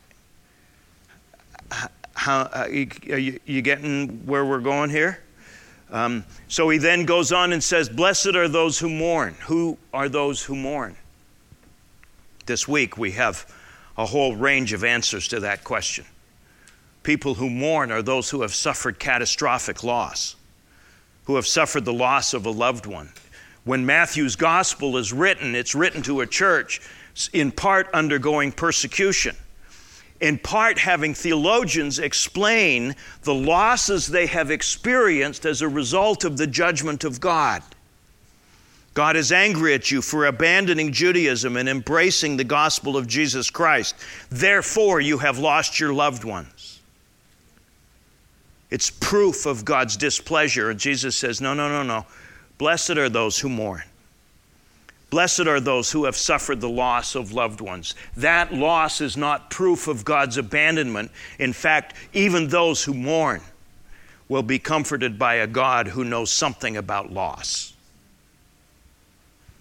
How, 2.16 2.42
uh, 2.42 2.64
are 2.64 2.70
you, 2.70 3.40
you, 3.46 3.62
getting 3.62 4.26
where 4.26 4.44
we're 4.44 4.60
going 4.60 4.90
here? 4.90 5.20
Um, 5.92 6.26
so 6.48 6.68
he 6.70 6.80
then 6.80 7.06
goes 7.06 7.32
on 7.32 7.54
and 7.54 7.64
says, 7.64 7.90
Blessed 7.90 8.36
are 8.36 8.48
those 8.48 8.80
who 8.80 8.90
mourn. 8.90 9.36
Who 9.42 9.78
are 9.94 10.10
those 10.10 10.44
who 10.44 10.56
mourn? 10.56 10.96
This 12.48 12.68
week 12.68 12.98
we 12.98 13.12
have 13.12 13.46
a 13.98 14.06
whole 14.06 14.36
range 14.36 14.74
of 14.74 14.84
answers 14.84 15.28
to 15.28 15.42
that 15.42 15.64
question. 15.64 16.06
People 17.04 17.36
who 17.36 17.50
mourn 17.50 17.92
are 17.92 18.02
those 18.02 18.30
who 18.30 18.42
have 18.42 18.54
suffered 18.54 19.00
catastrophic 19.00 19.84
loss, 19.84 20.37
who 21.28 21.36
have 21.36 21.46
suffered 21.46 21.84
the 21.84 21.94
loss 21.94 22.34
of 22.34 22.46
a 22.46 22.50
loved 22.50 22.86
one. 22.86 23.12
When 23.66 23.86
Matthew's 23.86 24.38
gospel 24.38 24.96
is 24.96 25.12
written, 25.12 25.56
it's 25.56 25.76
written 25.76 26.02
to 26.04 26.22
a 26.22 26.26
church 26.26 26.80
in 27.34 27.52
part 27.52 27.90
undergoing 27.94 28.54
persecution, 28.54 29.36
in 30.22 30.38
part 30.38 30.80
having 30.80 31.14
theologians 31.14 32.00
explain 32.00 32.96
the 33.24 33.34
losses 33.34 34.08
they 34.08 34.28
have 34.28 34.52
experienced 34.52 35.46
as 35.46 35.62
a 35.62 35.68
result 35.68 36.24
of 36.24 36.38
the 36.38 36.48
judgment 36.48 37.04
of 37.04 37.20
God. 37.20 37.62
God 38.94 39.18
is 39.18 39.34
angry 39.34 39.74
at 39.74 39.92
you 39.92 40.02
for 40.02 40.28
abandoning 40.28 40.94
Judaism 40.94 41.58
and 41.58 41.68
embracing 41.68 42.38
the 42.38 42.46
gospel 42.46 42.96
of 42.96 43.06
Jesus 43.06 43.50
Christ. 43.50 43.96
Therefore, 44.30 45.02
you 45.02 45.18
have 45.18 45.40
lost 45.40 45.78
your 45.78 45.94
loved 45.94 46.24
ones. 46.24 46.57
It's 48.70 48.90
proof 48.90 49.46
of 49.46 49.64
God's 49.64 49.96
displeasure. 49.96 50.74
Jesus 50.74 51.18
says, 51.18 51.40
No, 51.40 51.54
no, 51.54 51.70
no, 51.70 51.84
no. 51.84 52.06
Blessed 52.58 52.92
are 52.92 53.10
those 53.10 53.40
who 53.40 53.50
mourn. 53.50 53.84
Blessed 55.10 55.48
are 55.48 55.62
those 55.62 55.92
who 55.92 56.04
have 56.04 56.18
suffered 56.18 56.60
the 56.60 56.70
loss 56.70 57.16
of 57.16 57.32
loved 57.32 57.62
ones. 57.62 57.96
That 58.18 58.54
loss 58.54 59.00
is 59.00 59.16
not 59.16 59.50
proof 59.50 59.88
of 59.88 60.04
God's 60.04 60.38
abandonment. 60.38 61.12
In 61.40 61.54
fact, 61.54 61.94
even 62.12 62.50
those 62.50 62.84
who 62.84 62.94
mourn 62.94 63.42
will 64.28 64.44
be 64.44 64.60
comforted 64.60 65.18
by 65.18 65.36
a 65.36 65.48
God 65.48 65.88
who 65.88 66.04
knows 66.04 66.30
something 66.30 66.76
about 66.76 67.14
loss. 67.14 67.74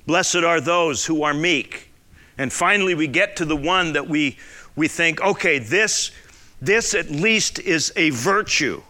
Blessed 0.06 0.36
are 0.36 0.60
those 0.60 1.06
who 1.06 1.22
are 1.22 1.34
meek. 1.34 1.90
And 2.38 2.52
finally, 2.52 2.94
we 2.94 3.06
get 3.06 3.36
to 3.36 3.44
the 3.44 3.56
one 3.56 3.92
that 3.92 4.08
we, 4.08 4.38
we 4.74 4.88
think, 4.88 5.20
okay, 5.20 5.60
this, 5.60 6.10
this 6.60 6.92
at 6.92 7.08
least 7.08 7.60
is 7.60 7.92
a 7.94 8.10
virtue 8.10 8.82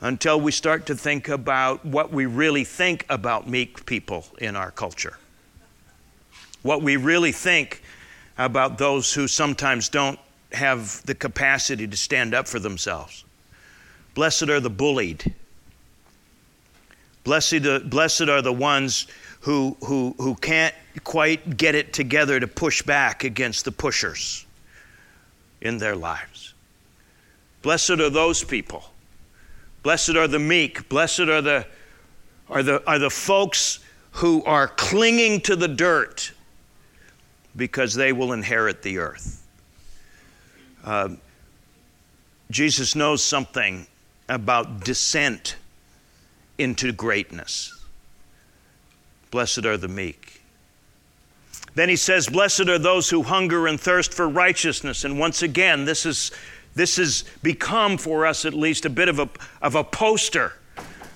until 0.00 0.40
we 0.40 0.50
start 0.50 0.86
to 0.86 0.94
think 0.94 1.28
about 1.28 1.84
what 1.84 2.12
we 2.12 2.26
really 2.26 2.64
think 2.64 3.04
about 3.08 3.48
meek 3.48 3.84
people 3.84 4.24
in 4.38 4.56
our 4.56 4.70
culture. 4.70 5.18
What 6.62 6.82
we 6.82 6.96
really 6.96 7.32
think 7.32 7.82
about 8.38 8.78
those 8.78 9.12
who 9.12 9.28
sometimes 9.28 9.88
don't 9.88 10.18
have 10.52 11.04
the 11.04 11.14
capacity 11.14 11.86
to 11.86 11.96
stand 11.96 12.34
up 12.34 12.48
for 12.48 12.58
themselves. 12.58 13.24
Blessed 14.14 14.48
are 14.48 14.60
the 14.60 14.70
bullied. 14.70 15.34
Blessed, 17.22 17.66
uh, 17.66 17.80
blessed 17.80 18.22
are 18.22 18.42
the 18.42 18.52
ones 18.52 19.06
who, 19.40 19.76
who, 19.84 20.14
who 20.18 20.34
can't 20.34 20.74
quite 21.04 21.56
get 21.56 21.74
it 21.74 21.92
together 21.92 22.40
to 22.40 22.48
push 22.48 22.82
back 22.82 23.24
against 23.24 23.64
the 23.64 23.72
pushers 23.72 24.46
in 25.60 25.78
their 25.78 25.94
lives. 25.94 26.54
Blessed 27.62 27.90
are 27.90 28.10
those 28.10 28.42
people 28.42 28.89
Blessed 29.82 30.10
are 30.10 30.28
the 30.28 30.38
meek. 30.38 30.88
Blessed 30.88 31.20
are 31.20 31.40
the, 31.40 31.66
are 32.48 32.62
the, 32.62 32.86
are 32.86 32.98
the 32.98 33.10
folks 33.10 33.80
who 34.12 34.44
are 34.44 34.68
clinging 34.68 35.40
to 35.42 35.56
the 35.56 35.68
dirt 35.68 36.32
because 37.56 37.94
they 37.94 38.12
will 38.12 38.32
inherit 38.32 38.82
the 38.82 38.98
earth. 38.98 39.46
Uh, 40.84 41.10
Jesus 42.50 42.94
knows 42.94 43.22
something 43.22 43.86
about 44.28 44.84
descent 44.84 45.56
into 46.58 46.92
greatness. 46.92 47.76
Blessed 49.30 49.64
are 49.64 49.76
the 49.76 49.88
meek. 49.88 50.42
Then 51.74 51.88
he 51.88 51.96
says, 51.96 52.28
Blessed 52.28 52.68
are 52.68 52.78
those 52.78 53.10
who 53.10 53.22
hunger 53.22 53.66
and 53.66 53.80
thirst 53.80 54.12
for 54.12 54.28
righteousness. 54.28 55.04
And 55.04 55.18
once 55.18 55.42
again, 55.42 55.84
this 55.84 56.04
is 56.04 56.32
this 56.74 56.96
has 56.96 57.24
become 57.42 57.98
for 57.98 58.26
us 58.26 58.44
at 58.44 58.54
least 58.54 58.84
a 58.84 58.90
bit 58.90 59.08
of 59.08 59.18
a, 59.18 59.28
of 59.60 59.74
a 59.74 59.84
poster. 59.84 60.54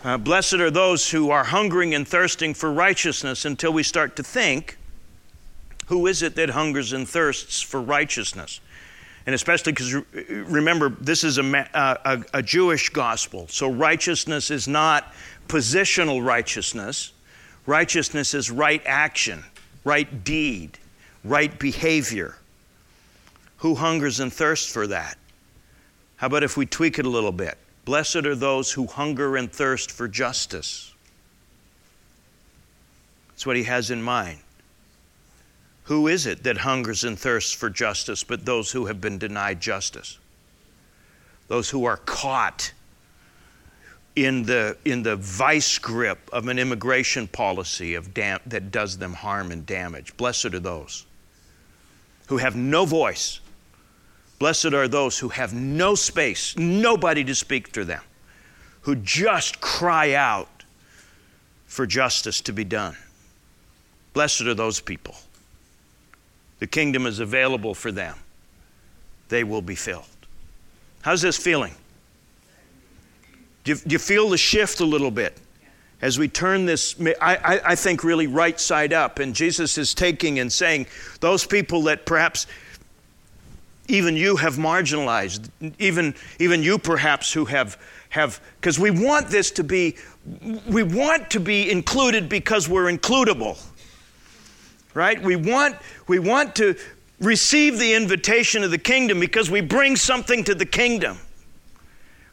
Uh, 0.02 0.18
blessed 0.18 0.54
are 0.54 0.70
those 0.70 1.10
who 1.10 1.30
are 1.30 1.44
hungering 1.44 1.94
and 1.94 2.06
thirsting 2.06 2.52
for 2.52 2.72
righteousness 2.72 3.44
until 3.44 3.72
we 3.72 3.82
start 3.82 4.16
to 4.16 4.22
think 4.22 4.76
who 5.86 6.06
is 6.06 6.22
it 6.22 6.34
that 6.36 6.50
hungers 6.50 6.92
and 6.92 7.08
thirsts 7.08 7.60
for 7.60 7.80
righteousness? 7.80 8.60
And 9.26 9.34
especially 9.34 9.72
because 9.72 9.94
remember, 10.28 10.90
this 10.90 11.24
is 11.24 11.38
a, 11.38 11.42
a, 11.74 12.22
a 12.34 12.42
Jewish 12.42 12.90
gospel. 12.90 13.46
So 13.48 13.70
righteousness 13.70 14.50
is 14.50 14.68
not 14.68 15.14
positional 15.48 16.24
righteousness, 16.24 17.12
righteousness 17.66 18.34
is 18.34 18.50
right 18.50 18.82
action, 18.84 19.44
right 19.84 20.24
deed, 20.24 20.78
right 21.22 21.58
behavior. 21.58 22.36
Who 23.58 23.74
hungers 23.74 24.20
and 24.20 24.32
thirsts 24.32 24.70
for 24.70 24.86
that? 24.88 25.16
How 26.24 26.28
about 26.28 26.42
if 26.42 26.56
we 26.56 26.64
tweak 26.64 26.98
it 26.98 27.04
a 27.04 27.10
little 27.10 27.32
bit? 27.32 27.58
Blessed 27.84 28.24
are 28.24 28.34
those 28.34 28.72
who 28.72 28.86
hunger 28.86 29.36
and 29.36 29.52
thirst 29.52 29.90
for 29.90 30.08
justice. 30.08 30.94
That's 33.28 33.44
what 33.44 33.56
he 33.56 33.64
has 33.64 33.90
in 33.90 34.02
mind. 34.02 34.38
Who 35.82 36.08
is 36.08 36.24
it 36.24 36.42
that 36.44 36.56
hungers 36.56 37.04
and 37.04 37.18
thirsts 37.18 37.52
for 37.52 37.68
justice 37.68 38.24
but 38.24 38.46
those 38.46 38.70
who 38.70 38.86
have 38.86 39.02
been 39.02 39.18
denied 39.18 39.60
justice? 39.60 40.16
Those 41.48 41.68
who 41.68 41.84
are 41.84 41.98
caught 41.98 42.72
in 44.16 44.44
the, 44.44 44.78
in 44.86 45.02
the 45.02 45.16
vice 45.16 45.76
grip 45.76 46.30
of 46.32 46.48
an 46.48 46.58
immigration 46.58 47.28
policy 47.28 47.96
of 47.96 48.14
dam- 48.14 48.40
that 48.46 48.70
does 48.70 48.96
them 48.96 49.12
harm 49.12 49.52
and 49.52 49.66
damage. 49.66 50.16
Blessed 50.16 50.54
are 50.54 50.58
those 50.58 51.04
who 52.28 52.38
have 52.38 52.56
no 52.56 52.86
voice 52.86 53.40
Blessed 54.44 54.74
are 54.74 54.86
those 54.86 55.18
who 55.18 55.30
have 55.30 55.54
no 55.54 55.94
space, 55.94 56.54
nobody 56.58 57.24
to 57.24 57.34
speak 57.34 57.72
to 57.72 57.82
them, 57.82 58.02
who 58.82 58.94
just 58.96 59.58
cry 59.62 60.12
out 60.12 60.64
for 61.64 61.86
justice 61.86 62.42
to 62.42 62.52
be 62.52 62.62
done. 62.62 62.94
Blessed 64.12 64.42
are 64.42 64.52
those 64.52 64.80
people. 64.80 65.16
The 66.58 66.66
kingdom 66.66 67.06
is 67.06 67.20
available 67.20 67.72
for 67.72 67.90
them, 67.90 68.18
they 69.30 69.44
will 69.44 69.62
be 69.62 69.76
filled. 69.76 70.04
How's 71.00 71.22
this 71.22 71.38
feeling? 71.38 71.72
Do 73.64 73.72
you, 73.72 73.78
do 73.78 73.92
you 73.94 73.98
feel 73.98 74.28
the 74.28 74.36
shift 74.36 74.80
a 74.80 74.84
little 74.84 75.10
bit? 75.10 75.40
as 76.02 76.18
we 76.18 76.28
turn 76.28 76.66
this, 76.66 76.96
I, 77.00 77.36
I, 77.36 77.60
I, 77.70 77.74
think, 77.76 78.04
really 78.04 78.26
right 78.26 78.60
side 78.60 78.92
up. 78.92 79.20
And 79.20 79.34
Jesus 79.34 79.78
is 79.78 79.94
taking 79.94 80.38
and 80.38 80.52
saying, 80.52 80.84
those 81.20 81.46
people 81.46 81.80
that 81.84 82.04
perhaps 82.04 82.46
even 83.88 84.16
you 84.16 84.36
have 84.36 84.54
marginalized, 84.54 85.50
even, 85.78 86.14
even 86.38 86.62
you 86.62 86.78
perhaps 86.78 87.32
who 87.32 87.44
have, 87.44 87.78
have 88.10 88.40
because 88.60 88.78
we 88.78 88.90
want 88.90 89.28
this 89.28 89.50
to 89.52 89.64
be, 89.64 89.96
we 90.66 90.82
want 90.82 91.30
to 91.30 91.40
be 91.40 91.70
included 91.70 92.28
because 92.28 92.68
we're 92.68 92.90
includable. 92.90 93.62
Right? 94.94 95.20
We 95.20 95.36
want, 95.36 95.76
we 96.06 96.18
want 96.18 96.54
to 96.56 96.76
receive 97.20 97.78
the 97.78 97.94
invitation 97.94 98.62
of 98.62 98.70
the 98.70 98.78
kingdom 98.78 99.20
because 99.20 99.50
we 99.50 99.60
bring 99.60 99.96
something 99.96 100.44
to 100.44 100.54
the 100.54 100.66
kingdom. 100.66 101.18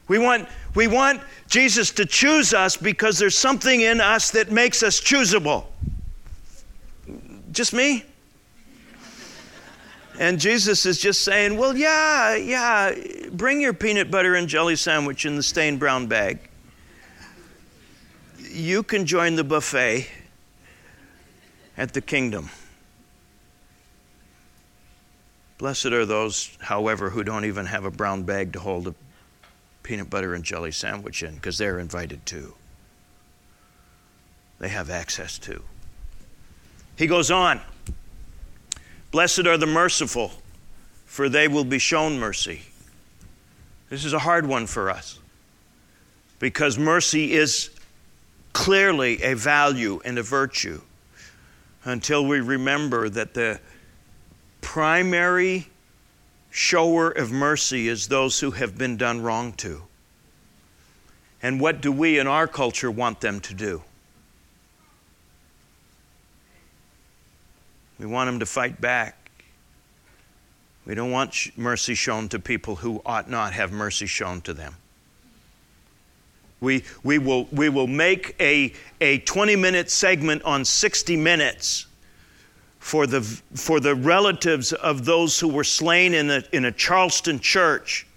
We 0.07 0.19
want, 0.19 0.47
we 0.75 0.87
want 0.87 1.21
Jesus 1.47 1.91
to 1.91 2.05
choose 2.05 2.53
us 2.53 2.77
because 2.77 3.17
there's 3.17 3.37
something 3.37 3.81
in 3.81 3.99
us 3.99 4.31
that 4.31 4.51
makes 4.51 4.83
us 4.83 4.99
choosable. 5.01 5.65
Just 7.51 7.73
me? 7.73 8.05
And 10.21 10.39
Jesus 10.39 10.85
is 10.85 10.99
just 10.99 11.23
saying, 11.23 11.57
Well, 11.57 11.75
yeah, 11.75 12.35
yeah, 12.35 12.93
bring 13.31 13.59
your 13.59 13.73
peanut 13.73 14.11
butter 14.11 14.35
and 14.35 14.47
jelly 14.47 14.75
sandwich 14.75 15.25
in 15.25 15.35
the 15.35 15.41
stained 15.41 15.79
brown 15.79 16.05
bag. 16.05 16.37
You 18.37 18.83
can 18.83 19.07
join 19.07 19.35
the 19.35 19.43
buffet 19.43 20.07
at 21.75 21.95
the 21.95 22.01
kingdom. 22.01 22.51
Blessed 25.57 25.87
are 25.87 26.05
those, 26.05 26.55
however, 26.61 27.09
who 27.09 27.23
don't 27.23 27.45
even 27.45 27.65
have 27.65 27.85
a 27.85 27.91
brown 27.91 28.21
bag 28.21 28.53
to 28.53 28.59
hold 28.59 28.89
a 28.89 28.95
peanut 29.81 30.11
butter 30.11 30.35
and 30.35 30.43
jelly 30.43 30.71
sandwich 30.71 31.23
in 31.23 31.33
because 31.33 31.57
they're 31.57 31.79
invited 31.79 32.23
too. 32.27 32.53
They 34.59 34.69
have 34.69 34.91
access 34.91 35.39
to. 35.39 35.63
He 36.95 37.07
goes 37.07 37.31
on. 37.31 37.59
Blessed 39.11 39.45
are 39.45 39.57
the 39.57 39.67
merciful, 39.67 40.31
for 41.05 41.27
they 41.27 41.47
will 41.47 41.65
be 41.65 41.79
shown 41.79 42.17
mercy. 42.17 42.61
This 43.89 44.05
is 44.05 44.13
a 44.13 44.19
hard 44.19 44.45
one 44.45 44.67
for 44.67 44.89
us 44.89 45.19
because 46.39 46.77
mercy 46.79 47.33
is 47.33 47.69
clearly 48.53 49.21
a 49.21 49.35
value 49.35 50.01
and 50.05 50.17
a 50.17 50.23
virtue 50.23 50.81
until 51.83 52.25
we 52.25 52.39
remember 52.39 53.09
that 53.09 53.33
the 53.33 53.59
primary 54.61 55.67
shower 56.49 57.09
of 57.09 57.31
mercy 57.31 57.87
is 57.89 58.07
those 58.07 58.39
who 58.39 58.51
have 58.51 58.77
been 58.77 58.95
done 58.95 59.21
wrong 59.21 59.51
to. 59.53 59.81
And 61.43 61.59
what 61.59 61.81
do 61.81 61.91
we 61.91 62.17
in 62.17 62.27
our 62.27 62.47
culture 62.47 62.91
want 62.91 63.19
them 63.19 63.39
to 63.41 63.53
do? 63.53 63.83
We 68.01 68.07
want 68.07 68.29
them 68.29 68.39
to 68.39 68.47
fight 68.47 68.81
back. 68.81 69.29
We 70.87 70.95
don't 70.95 71.11
want 71.11 71.55
mercy 71.55 71.93
shown 71.93 72.29
to 72.29 72.39
people 72.39 72.77
who 72.77 72.99
ought 73.05 73.29
not 73.29 73.53
have 73.53 73.71
mercy 73.71 74.07
shown 74.07 74.41
to 74.41 74.55
them. 74.55 74.75
We, 76.61 76.83
we, 77.03 77.19
will, 77.19 77.45
we 77.51 77.69
will 77.69 77.85
make 77.85 78.35
a, 78.39 78.73
a 79.01 79.19
20 79.19 79.55
minute 79.55 79.91
segment 79.91 80.41
on 80.41 80.65
60 80.65 81.15
minutes 81.15 81.85
for 82.79 83.05
the, 83.05 83.21
for 83.21 83.79
the 83.79 83.93
relatives 83.93 84.73
of 84.73 85.05
those 85.05 85.39
who 85.39 85.47
were 85.47 85.63
slain 85.63 86.15
in 86.15 86.31
a, 86.31 86.43
in 86.51 86.65
a 86.65 86.71
Charleston 86.71 87.39
church, 87.39 88.07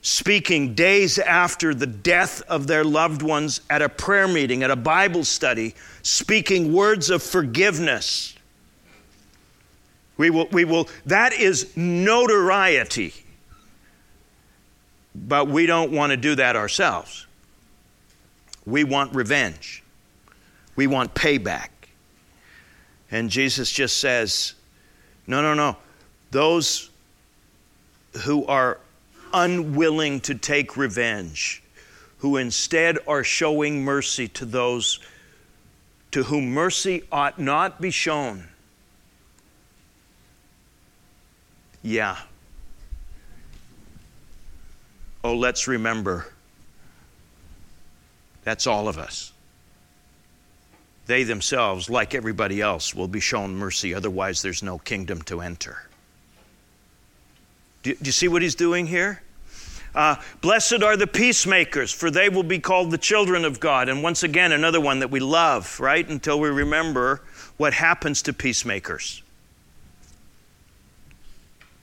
speaking 0.00 0.74
days 0.74 1.20
after 1.20 1.74
the 1.74 1.86
death 1.86 2.42
of 2.48 2.66
their 2.66 2.82
loved 2.82 3.22
ones 3.22 3.60
at 3.70 3.82
a 3.82 3.88
prayer 3.88 4.26
meeting, 4.26 4.64
at 4.64 4.72
a 4.72 4.76
Bible 4.76 5.22
study, 5.22 5.76
speaking 6.02 6.72
words 6.72 7.08
of 7.08 7.22
forgiveness 7.22 8.34
we 10.16 10.30
will, 10.30 10.46
we 10.52 10.64
will, 10.64 10.88
that 11.06 11.32
is 11.32 11.76
notoriety. 11.76 13.14
But 15.14 15.48
we 15.48 15.66
don't 15.66 15.92
want 15.92 16.10
to 16.10 16.16
do 16.16 16.34
that 16.36 16.56
ourselves. 16.56 17.26
We 18.64 18.84
want 18.84 19.14
revenge. 19.14 19.82
We 20.76 20.86
want 20.86 21.14
payback. 21.14 21.68
And 23.10 23.28
Jesus 23.28 23.70
just 23.70 23.98
says, 23.98 24.54
no, 25.26 25.42
no, 25.42 25.54
no. 25.54 25.76
Those 26.30 26.90
who 28.24 28.46
are 28.46 28.78
unwilling 29.34 30.20
to 30.20 30.34
take 30.34 30.76
revenge, 30.76 31.62
who 32.18 32.36
instead 32.36 32.98
are 33.06 33.24
showing 33.24 33.84
mercy 33.84 34.28
to 34.28 34.44
those 34.44 35.00
to 36.12 36.24
whom 36.24 36.50
mercy 36.50 37.02
ought 37.10 37.38
not 37.38 37.80
be 37.80 37.90
shown, 37.90 38.46
Yeah. 41.82 42.16
Oh, 45.24 45.36
let's 45.36 45.68
remember 45.68 46.26
that's 48.44 48.66
all 48.66 48.88
of 48.88 48.98
us. 48.98 49.32
They 51.06 51.24
themselves, 51.24 51.90
like 51.90 52.14
everybody 52.14 52.60
else, 52.60 52.94
will 52.94 53.08
be 53.08 53.20
shown 53.20 53.56
mercy, 53.56 53.94
otherwise, 53.94 54.42
there's 54.42 54.62
no 54.62 54.78
kingdom 54.78 55.22
to 55.22 55.40
enter. 55.40 55.88
Do, 57.82 57.94
do 57.94 58.04
you 58.04 58.12
see 58.12 58.28
what 58.28 58.42
he's 58.42 58.54
doing 58.54 58.86
here? 58.86 59.22
Uh, 59.94 60.16
Blessed 60.40 60.82
are 60.82 60.96
the 60.96 61.06
peacemakers, 61.06 61.92
for 61.92 62.10
they 62.10 62.28
will 62.28 62.44
be 62.44 62.58
called 62.58 62.90
the 62.90 62.98
children 62.98 63.44
of 63.44 63.60
God. 63.60 63.88
And 63.88 64.02
once 64.02 64.22
again, 64.22 64.52
another 64.52 64.80
one 64.80 65.00
that 65.00 65.10
we 65.10 65.20
love, 65.20 65.78
right? 65.80 66.08
Until 66.08 66.40
we 66.40 66.48
remember 66.48 67.22
what 67.58 67.74
happens 67.74 68.22
to 68.22 68.32
peacemakers. 68.32 69.21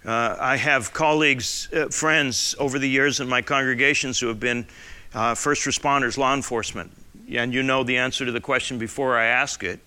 Uh, 0.06 0.36
I 0.40 0.56
have 0.56 0.94
colleagues, 0.94 1.68
uh, 1.74 1.90
friends 1.90 2.56
over 2.58 2.80
the 2.80 2.88
years 2.88 3.20
in 3.20 3.28
my 3.28 3.42
congregations 3.42 4.20
who 4.20 4.28
have 4.28 4.40
been 4.40 4.66
uh, 5.14 5.36
first 5.36 5.66
responders, 5.66 6.18
law 6.18 6.34
enforcement. 6.34 6.92
And 7.30 7.54
you 7.54 7.64
know 7.64 7.84
the 7.84 7.98
answer 7.98 8.26
to 8.26 8.32
the 8.32 8.40
question 8.40 8.80
before 8.80 9.18
I 9.18 9.26
ask 9.26 9.64
it. 9.64 9.80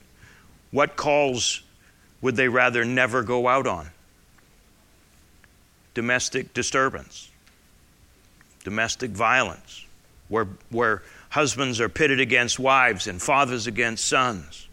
What 0.70 0.96
calls 0.96 1.62
would 2.20 2.37
they 2.37 2.48
rather 2.48 2.85
never 2.85 3.22
go 3.22 3.48
out 3.48 3.66
on? 3.66 3.88
Domestic 5.94 6.55
disturbance, 6.55 7.31
domestic 8.64 9.11
violence, 9.11 9.87
where, 10.29 10.48
where 10.70 11.03
husbands 11.31 11.81
are 11.81 11.88
pitted 11.88 12.20
against 12.20 12.59
wives 12.59 13.07
and 13.07 13.20
fathers 13.20 13.66
against 13.66 14.07
sons. 14.07 14.68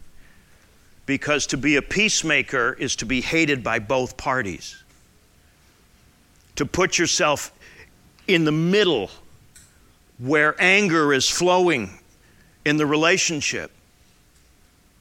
Because 1.06 1.46
to 1.48 1.56
be 1.56 1.76
a 1.76 1.82
peacemaker 1.82 2.74
is 2.78 2.96
to 2.96 3.06
be 3.06 3.20
hated 3.20 3.64
by 3.64 3.78
both 3.78 4.16
parties 4.16 4.79
to 6.60 6.66
put 6.66 6.98
yourself 6.98 7.52
in 8.28 8.44
the 8.44 8.52
middle 8.52 9.10
where 10.18 10.54
anger 10.60 11.14
is 11.14 11.26
flowing 11.26 11.88
in 12.66 12.76
the 12.76 12.84
relationship. 12.84 13.70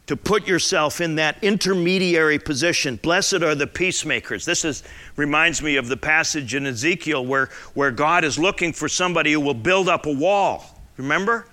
To 0.08 0.16
put 0.16 0.48
yourself 0.48 1.02
in 1.02 1.16
that 1.16 1.36
intermediary 1.44 2.40
position. 2.40 2.96
Blessed 2.96 3.44
are 3.44 3.56
the 3.56 3.68
peacemakers. 3.68 4.46
This 4.46 4.64
is, 4.64 4.84
reminds 5.18 5.62
me 5.62 5.76
of 5.76 5.90
the 5.90 5.98
passage 5.98 6.56
in 6.56 6.66
Ezekiel 6.66 7.26
where, 7.26 7.50
where 7.74 7.92
God 7.92 8.24
is 8.24 8.40
looking 8.40 8.72
for 8.72 8.88
somebody 8.88 9.34
who 9.34 9.42
will 9.42 9.54
build 9.54 9.90
up 9.90 10.06
a 10.06 10.14
wall. 10.14 10.80
Remember? 10.96 11.46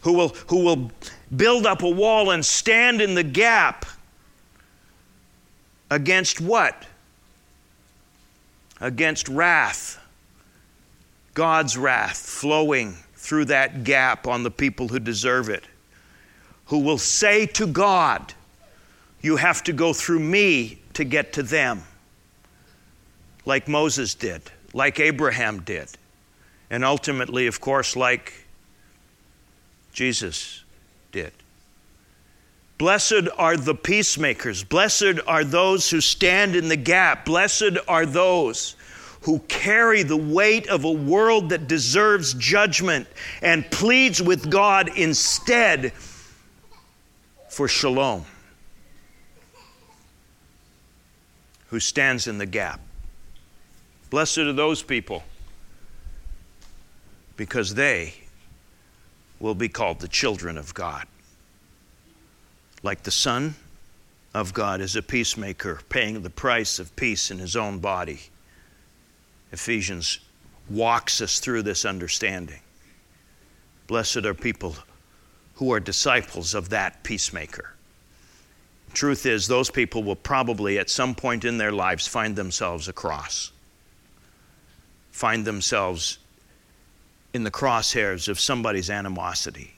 Who 0.00 0.14
will, 0.14 0.30
who 0.48 0.64
will 0.64 0.90
build 1.36 1.64
up 1.64 1.84
a 1.84 1.88
wall 1.88 2.32
and 2.32 2.44
stand 2.44 3.00
in 3.00 3.14
the 3.14 3.22
gap 3.22 3.86
against 5.92 6.40
what? 6.40 6.86
Against 8.82 9.28
wrath, 9.28 9.98
God's 11.34 11.78
wrath 11.78 12.18
flowing 12.18 12.96
through 13.14 13.46
that 13.46 13.84
gap 13.84 14.26
on 14.26 14.42
the 14.42 14.50
people 14.50 14.88
who 14.88 14.98
deserve 14.98 15.48
it, 15.48 15.64
who 16.66 16.78
will 16.80 16.98
say 16.98 17.46
to 17.46 17.66
God, 17.66 18.34
You 19.22 19.36
have 19.36 19.62
to 19.64 19.72
go 19.72 19.92
through 19.92 20.18
me 20.18 20.80
to 20.94 21.04
get 21.04 21.32
to 21.34 21.42
them, 21.42 21.84
like 23.46 23.68
Moses 23.68 24.14
did, 24.14 24.42
like 24.74 24.98
Abraham 24.98 25.60
did, 25.60 25.88
and 26.68 26.84
ultimately, 26.84 27.46
of 27.46 27.60
course, 27.60 27.94
like 27.94 28.32
Jesus 29.92 30.64
did. 31.12 31.32
Blessed 32.82 33.28
are 33.38 33.56
the 33.56 33.76
peacemakers. 33.76 34.64
Blessed 34.64 35.20
are 35.28 35.44
those 35.44 35.88
who 35.88 36.00
stand 36.00 36.56
in 36.56 36.66
the 36.66 36.74
gap. 36.74 37.26
Blessed 37.26 37.78
are 37.86 38.04
those 38.04 38.74
who 39.20 39.38
carry 39.46 40.02
the 40.02 40.16
weight 40.16 40.66
of 40.66 40.82
a 40.82 40.90
world 40.90 41.50
that 41.50 41.68
deserves 41.68 42.34
judgment 42.34 43.06
and 43.40 43.70
pleads 43.70 44.20
with 44.20 44.50
God 44.50 44.90
instead 44.98 45.92
for 47.48 47.68
shalom. 47.68 48.24
Who 51.68 51.78
stands 51.78 52.26
in 52.26 52.38
the 52.38 52.46
gap. 52.46 52.80
Blessed 54.10 54.38
are 54.38 54.52
those 54.52 54.82
people 54.82 55.22
because 57.36 57.76
they 57.76 58.14
will 59.38 59.54
be 59.54 59.68
called 59.68 60.00
the 60.00 60.08
children 60.08 60.58
of 60.58 60.74
God 60.74 61.06
like 62.82 63.02
the 63.02 63.10
Son 63.10 63.54
of 64.34 64.54
God 64.54 64.80
is 64.80 64.96
a 64.96 65.02
peacemaker, 65.02 65.80
paying 65.88 66.22
the 66.22 66.30
price 66.30 66.78
of 66.78 66.94
peace 66.96 67.30
in 67.30 67.38
his 67.38 67.56
own 67.56 67.78
body 67.78 68.20
Ephesians 69.52 70.18
walks 70.70 71.20
us 71.20 71.38
through 71.38 71.62
this 71.62 71.84
understanding. 71.84 72.60
Blessed 73.86 74.24
are 74.24 74.34
people 74.34 74.74
who 75.56 75.72
are 75.72 75.80
disciples 75.80 76.54
of 76.54 76.70
that 76.70 77.02
peacemaker. 77.02 77.74
Truth 78.94 79.26
is, 79.26 79.46
those 79.46 79.70
people 79.70 80.02
will 80.02 80.16
probably 80.16 80.78
at 80.78 80.90
some 80.90 81.14
point 81.14 81.44
in 81.44 81.58
their 81.58 81.72
lives 81.72 82.06
find 82.06 82.34
themselves 82.34 82.88
a 82.88 82.92
cross, 82.92 83.52
find 85.10 85.44
themselves 85.44 86.18
in 87.34 87.44
the 87.44 87.50
crosshairs 87.50 88.28
of 88.28 88.40
somebody's 88.40 88.90
animosity. 88.90 89.74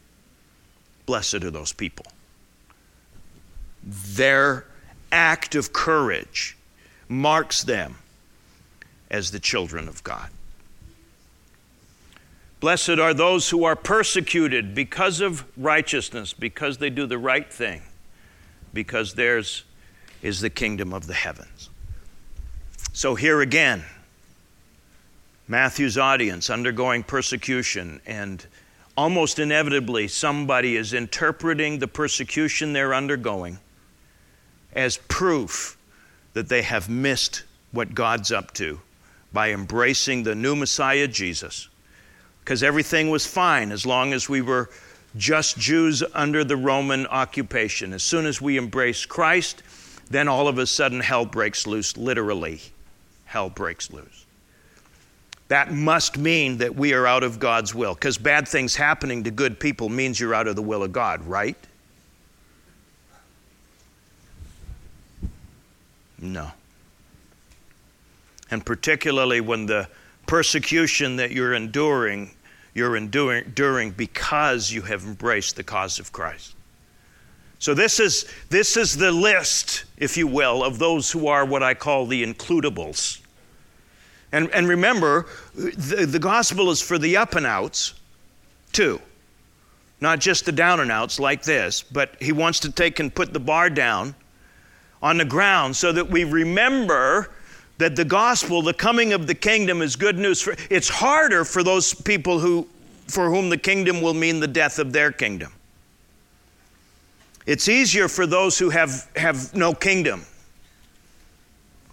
Blessed 1.07 1.43
are 1.45 1.51
those 1.51 1.73
people. 1.73 2.07
Their 3.87 4.67
act 5.13 5.55
of 5.55 5.73
courage 5.73 6.57
marks 7.09 7.63
them 7.63 7.97
as 9.11 9.31
the 9.31 9.39
children 9.39 9.89
of 9.89 10.03
God. 10.03 10.31
Blessed 12.61 12.99
are 12.99 13.13
those 13.13 13.51
who 13.51 13.65
are 13.65 13.77
persecuted 13.77 14.75
because 14.75 15.21
of 15.21 15.45
righteousness, 15.57 16.33
because 16.33 16.79
they 16.79 16.89
do 16.89 17.07
the 17.07 17.19
right 17.19 17.53
thing, 17.53 17.83
because 18.73 19.15
theirs 19.15 19.65
is 20.23 20.41
the 20.41 20.49
kingdom 20.49 20.95
of 20.95 21.07
the 21.07 21.13
heavens. 21.13 21.69
So 22.95 23.15
here 23.15 23.43
again, 23.43 23.85
Matthew's 25.47 25.99
audience 25.99 26.49
undergoing 26.49 27.03
persecution, 27.03 28.01
and 28.07 28.47
almost 28.97 29.39
inevitably, 29.39 30.09
somebody 30.09 30.77
is 30.77 30.95
interpreting 30.95 31.79
the 31.79 31.89
persecution 31.89 32.73
they're 32.73 32.95
undergoing 32.95 33.59
as 34.75 34.97
proof 35.09 35.77
that 36.33 36.49
they 36.49 36.63
have 36.63 36.89
missed 36.89 37.45
what 37.73 37.95
God's 37.95 38.33
up 38.33 38.53
to 38.55 38.81
by 39.33 39.51
embracing 39.51 40.23
the 40.23 40.35
new 40.35 40.55
Messiah, 40.57 41.09
Jesus 41.09 41.69
because 42.45 42.63
everything 42.63 43.09
was 43.09 43.27
fine 43.27 43.73
as 43.73 43.87
long 43.87 44.13
as 44.13 44.29
we 44.29 44.43
were 44.43 44.69
just 45.17 45.57
Jews 45.57 46.03
under 46.13 46.45
the 46.45 46.57
Roman 46.57 47.07
occupation. 47.07 47.95
As 47.95 48.03
soon 48.03 48.27
as 48.27 48.41
we 48.41 48.59
embrace 48.59 49.07
Christ, 49.07 49.63
then 50.11 50.29
all 50.29 50.47
of 50.47 50.59
a 50.59 50.67
sudden 50.67 51.01
hell 51.01 51.25
breaks 51.25 51.67
loose, 51.67 51.97
literally. 51.97 52.61
Hell 53.25 53.49
breaks 53.49 53.91
loose. 53.91 54.27
That 55.49 55.73
must 55.73 56.19
mean 56.19 56.59
that 56.59 56.75
we 56.75 56.93
are 56.93 57.07
out 57.07 57.23
of 57.23 57.39
God's 57.39 57.75
will, 57.75 57.95
because 57.95 58.19
bad 58.19 58.47
things 58.47 58.77
happening 58.77 59.25
to 59.25 59.31
good 59.31 59.59
people 59.59 59.89
means 59.89 60.21
you're 60.21 60.35
out 60.35 60.47
of 60.47 60.57
the 60.57 60.63
will 60.63 60.83
of 60.83 60.93
God, 60.93 61.23
right? 61.25 61.57
No. 66.25 66.51
And 68.51 68.65
particularly 68.65 69.41
when 69.41 69.67
the 69.67 69.89
persecution 70.27 71.17
that 71.17 71.33
you're 71.33 71.53
enduring, 71.53 72.31
you're 72.73 72.97
enduring, 72.97 73.91
because 73.91 74.73
you 74.73 74.83
have 74.83 75.05
embraced 75.05 75.57
the 75.57 75.63
cause 75.63 75.99
of 75.99 76.13
Christ. 76.13 76.55
So, 77.59 77.73
this 77.73 78.01
is, 78.01 78.27
this 78.51 78.77
is 78.77 78.97
the 78.97 79.13
list, 79.13 79.85
if 79.97 80.17
you 80.17 80.27
will, 80.27 80.65
of 80.65 80.79
those 80.79 81.11
who 81.11 81.29
are 81.29 81.45
what 81.45 81.63
I 81.63 81.75
call 81.75 82.07
the 82.07 82.25
includables. 82.25 83.21
And, 84.33 84.51
and 84.51 84.67
remember, 84.67 85.27
the, 85.55 86.07
the 86.07 86.19
gospel 86.19 86.71
is 86.71 86.81
for 86.81 86.99
the 86.99 87.17
up 87.17 87.35
and 87.37 87.47
outs, 87.47 87.95
too. 88.73 89.01
Not 90.01 90.21
just 90.21 90.45
the 90.45 90.53
down 90.53 90.81
and 90.81 90.91
outs 90.91 91.21
like 91.21 91.43
this, 91.45 91.83
but 91.83 92.21
he 92.21 92.33
wants 92.33 92.61
to 92.61 92.73
take 92.73 92.99
and 92.99 93.15
put 93.15 93.33
the 93.33 93.41
bar 93.41 93.71
down 93.71 94.15
on 95.05 95.19
the 95.19 95.25
ground 95.25 95.77
so 95.77 95.93
that 95.93 96.09
we 96.09 96.25
remember 96.25 97.31
that 97.77 97.95
the 97.95 98.07
gospel, 98.07 98.63
the 98.63 98.73
coming 98.73 99.13
of 99.13 99.27
the 99.27 99.35
kingdom, 99.35 99.83
is 99.83 99.97
good 99.97 100.17
news. 100.17 100.41
For, 100.41 100.57
it's 100.71 100.89
harder 100.89 101.45
for 101.45 101.63
those 101.63 101.93
people 101.93 102.39
who, 102.39 102.67
for 103.07 103.29
whom 103.29 103.51
the 103.51 103.59
kingdom 103.59 104.01
will 104.01 104.15
mean 104.15 104.41
the 104.41 104.49
death 104.49 104.79
of 104.79 104.95
their 104.95 105.13
kingdom. 105.13 105.53
It's 107.45 107.69
easier 107.69 108.09
for 108.09 108.27
those 108.27 108.59
who 108.59 108.71
have, 108.71 109.07
have 109.15 109.55
no 109.55 109.75
kingdom, 109.75 110.25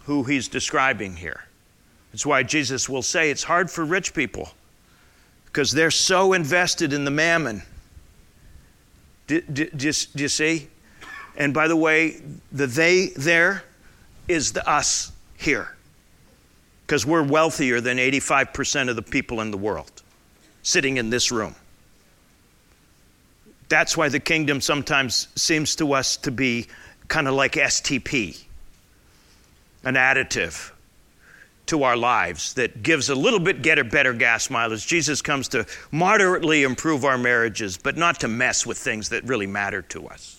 who 0.04 0.22
he's 0.22 0.48
describing 0.48 1.14
here. 1.14 1.44
That's 2.12 2.24
why 2.24 2.42
Jesus 2.42 2.88
will 2.88 3.02
say 3.02 3.30
it's 3.30 3.44
hard 3.44 3.70
for 3.70 3.84
rich 3.84 4.14
people 4.14 4.52
because 5.44 5.70
they're 5.70 5.90
so 5.90 6.32
invested 6.32 6.94
in 6.94 7.04
the 7.04 7.10
mammon. 7.10 7.60
Do, 9.26 9.42
do, 9.42 9.68
do, 9.68 9.92
do 9.92 10.22
you 10.22 10.28
see? 10.28 10.68
And 11.36 11.54
by 11.54 11.68
the 11.68 11.76
way, 11.76 12.20
the 12.50 12.66
they 12.66 13.06
there 13.16 13.64
is 14.28 14.52
the 14.52 14.68
us 14.68 15.12
here 15.36 15.74
because 16.86 17.06
we're 17.06 17.22
wealthier 17.22 17.80
than 17.80 17.96
85% 17.96 18.90
of 18.90 18.96
the 18.96 19.02
people 19.02 19.40
in 19.40 19.50
the 19.50 19.56
world 19.56 19.90
sitting 20.62 20.96
in 20.96 21.10
this 21.10 21.32
room. 21.32 21.54
That's 23.68 23.96
why 23.96 24.08
the 24.08 24.20
kingdom 24.20 24.60
sometimes 24.60 25.28
seems 25.34 25.76
to 25.76 25.94
us 25.94 26.16
to 26.18 26.30
be 26.30 26.66
kind 27.08 27.26
of 27.26 27.34
like 27.34 27.52
STP, 27.52 28.42
an 29.84 29.94
additive 29.94 30.70
to 31.66 31.84
our 31.84 31.96
lives 31.96 32.54
that 32.54 32.82
gives 32.82 33.08
a 33.08 33.14
little 33.14 33.40
bit 33.40 33.62
get 33.62 33.78
a 33.78 33.84
better 33.84 34.12
gas 34.12 34.50
mileage. 34.50 34.86
Jesus 34.86 35.22
comes 35.22 35.48
to 35.48 35.66
moderately 35.90 36.64
improve 36.64 37.04
our 37.04 37.16
marriages, 37.16 37.78
but 37.78 37.96
not 37.96 38.20
to 38.20 38.28
mess 38.28 38.66
with 38.66 38.76
things 38.78 39.08
that 39.10 39.24
really 39.24 39.46
matter 39.46 39.82
to 39.82 40.08
us. 40.08 40.31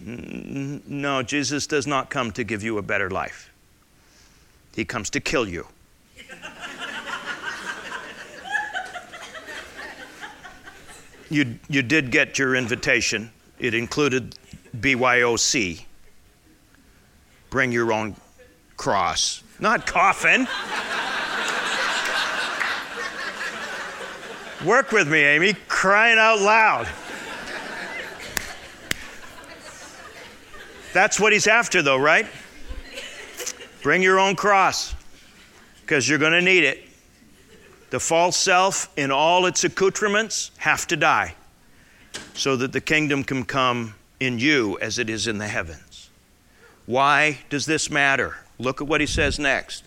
No, 0.00 1.22
Jesus 1.22 1.66
does 1.66 1.86
not 1.86 2.08
come 2.10 2.30
to 2.32 2.44
give 2.44 2.62
you 2.62 2.78
a 2.78 2.82
better 2.82 3.10
life. 3.10 3.50
He 4.74 4.84
comes 4.84 5.10
to 5.10 5.20
kill 5.20 5.48
you. 5.48 5.66
you, 11.30 11.58
you 11.68 11.82
did 11.82 12.10
get 12.10 12.38
your 12.38 12.54
invitation. 12.54 13.30
It 13.58 13.74
included 13.74 14.36
BYOC. 14.76 15.84
Bring 17.50 17.72
your 17.72 17.92
own 17.92 18.14
cross. 18.76 19.42
Not 19.58 19.86
coffin. 19.86 20.46
Work 24.64 24.92
with 24.92 25.08
me, 25.08 25.18
Amy. 25.20 25.54
Crying 25.66 26.18
out 26.18 26.40
loud. 26.40 26.88
That's 30.92 31.20
what 31.20 31.32
he's 31.32 31.46
after, 31.46 31.82
though, 31.82 31.98
right? 31.98 32.26
Bring 33.82 34.02
your 34.02 34.18
own 34.18 34.36
cross 34.36 34.94
because 35.82 36.08
you're 36.08 36.18
going 36.18 36.32
to 36.32 36.42
need 36.42 36.64
it. 36.64 36.84
The 37.90 38.00
false 38.00 38.36
self 38.36 38.90
in 38.96 39.10
all 39.10 39.46
its 39.46 39.64
accoutrements 39.64 40.50
have 40.58 40.86
to 40.88 40.96
die 40.96 41.34
so 42.34 42.56
that 42.56 42.72
the 42.72 42.80
kingdom 42.80 43.24
can 43.24 43.44
come 43.44 43.94
in 44.20 44.38
you 44.38 44.78
as 44.80 44.98
it 44.98 45.08
is 45.08 45.26
in 45.26 45.38
the 45.38 45.48
heavens. 45.48 46.10
Why 46.86 47.38
does 47.48 47.66
this 47.66 47.90
matter? 47.90 48.36
Look 48.58 48.80
at 48.80 48.88
what 48.88 49.00
he 49.00 49.06
says 49.06 49.38
next. 49.38 49.84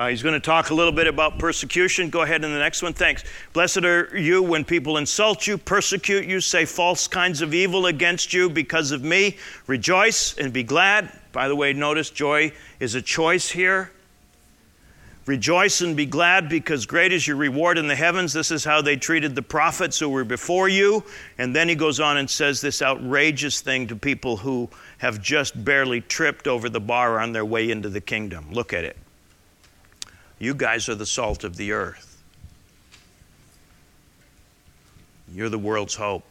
Uh, 0.00 0.08
he's 0.08 0.22
going 0.22 0.32
to 0.32 0.40
talk 0.40 0.70
a 0.70 0.74
little 0.74 0.94
bit 0.94 1.06
about 1.06 1.38
persecution. 1.38 2.08
Go 2.08 2.22
ahead 2.22 2.42
in 2.42 2.50
the 2.50 2.58
next 2.58 2.82
one. 2.82 2.94
Thanks. 2.94 3.22
Blessed 3.52 3.84
are 3.84 4.16
you 4.16 4.42
when 4.42 4.64
people 4.64 4.96
insult 4.96 5.46
you, 5.46 5.58
persecute 5.58 6.24
you, 6.24 6.40
say 6.40 6.64
false 6.64 7.06
kinds 7.06 7.42
of 7.42 7.52
evil 7.52 7.84
against 7.84 8.32
you 8.32 8.48
because 8.48 8.92
of 8.92 9.04
me. 9.04 9.36
Rejoice 9.66 10.38
and 10.38 10.54
be 10.54 10.62
glad. 10.62 11.12
By 11.32 11.48
the 11.48 11.54
way, 11.54 11.74
notice 11.74 12.08
joy 12.08 12.52
is 12.78 12.94
a 12.94 13.02
choice 13.02 13.50
here. 13.50 13.92
Rejoice 15.26 15.82
and 15.82 15.94
be 15.94 16.06
glad 16.06 16.48
because 16.48 16.86
great 16.86 17.12
is 17.12 17.26
your 17.28 17.36
reward 17.36 17.76
in 17.76 17.86
the 17.86 17.94
heavens. 17.94 18.32
This 18.32 18.50
is 18.50 18.64
how 18.64 18.80
they 18.80 18.96
treated 18.96 19.34
the 19.34 19.42
prophets 19.42 19.98
who 19.98 20.08
were 20.08 20.24
before 20.24 20.70
you. 20.70 21.04
And 21.36 21.54
then 21.54 21.68
he 21.68 21.74
goes 21.74 22.00
on 22.00 22.16
and 22.16 22.30
says 22.30 22.62
this 22.62 22.80
outrageous 22.80 23.60
thing 23.60 23.86
to 23.88 23.96
people 23.96 24.38
who 24.38 24.70
have 24.96 25.20
just 25.20 25.62
barely 25.62 26.00
tripped 26.00 26.48
over 26.48 26.70
the 26.70 26.80
bar 26.80 27.20
on 27.20 27.34
their 27.34 27.44
way 27.44 27.70
into 27.70 27.90
the 27.90 28.00
kingdom. 28.00 28.50
Look 28.50 28.72
at 28.72 28.84
it. 28.84 28.96
You 30.40 30.54
guys 30.54 30.88
are 30.88 30.94
the 30.94 31.06
salt 31.06 31.44
of 31.44 31.56
the 31.56 31.72
earth. 31.72 32.22
You're 35.32 35.50
the 35.50 35.58
world's 35.58 35.94
hope. 35.94 36.24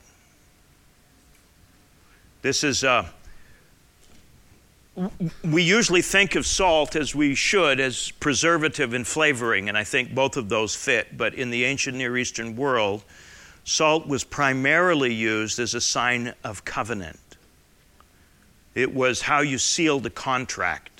This 2.41 2.63
is, 2.63 2.83
uh, 2.83 3.05
we 5.43 5.61
usually 5.61 6.01
think 6.01 6.33
of 6.33 6.47
salt 6.47 6.95
as 6.95 7.13
we 7.13 7.35
should, 7.35 7.79
as 7.79 8.09
preservative 8.19 8.95
and 8.95 9.05
flavoring, 9.05 9.69
and 9.69 9.77
I 9.77 9.83
think 9.83 10.15
both 10.15 10.37
of 10.37 10.49
those 10.49 10.75
fit. 10.75 11.15
But 11.15 11.35
in 11.35 11.51
the 11.51 11.63
ancient 11.63 11.95
Near 11.95 12.17
Eastern 12.17 12.55
world, 12.55 13.03
salt 13.63 14.07
was 14.07 14.23
primarily 14.23 15.13
used 15.13 15.59
as 15.59 15.75
a 15.75 15.81
sign 15.81 16.33
of 16.43 16.65
covenant. 16.65 17.19
It 18.73 18.91
was 18.91 19.21
how 19.21 19.41
you 19.41 19.59
sealed 19.59 20.07
a 20.07 20.09
contract 20.09 20.98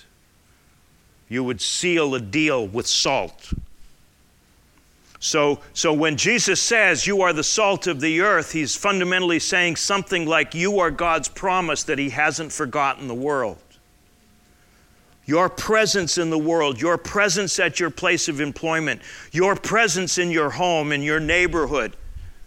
you 1.30 1.44
would 1.44 1.62
seal 1.62 2.16
a 2.16 2.20
deal 2.20 2.68
with 2.68 2.88
salt. 2.88 3.54
So, 5.22 5.60
so 5.74 5.94
when 5.94 6.18
Jesus 6.18 6.62
says 6.62 7.06
you 7.06 7.22
are 7.22 7.34
the 7.34 7.44
salt 7.44 7.88
of 7.88 8.00
the 8.00 8.22
earth, 8.22 8.54
he's 8.54 8.76
fundamentally 8.76 9.40
saying 9.40 9.76
something 9.76 10.26
like 10.26 10.56
you 10.56 10.80
are 10.80 10.90
God's 10.92 11.28
promise 11.28 11.84
that 11.84 12.00
he 12.00 12.10
hasn't 12.10 12.52
forgotten 12.52 13.08
the 13.08 13.14
world. 13.14 13.58
your 15.30 15.48
presence 15.48 16.18
in 16.18 16.32
the 16.32 16.40
world, 16.40 16.82
your 16.82 16.98
presence 16.98 17.60
at 17.60 17.80
your 17.80 17.92
place 17.92 18.28
of 18.28 18.42
employment, 18.42 19.00
your 19.32 19.56
presence 19.56 20.18
in 20.18 20.32
your 20.32 20.50
home, 20.50 20.92
in 20.92 21.04
your 21.04 21.20
neighborhood, 21.20 21.96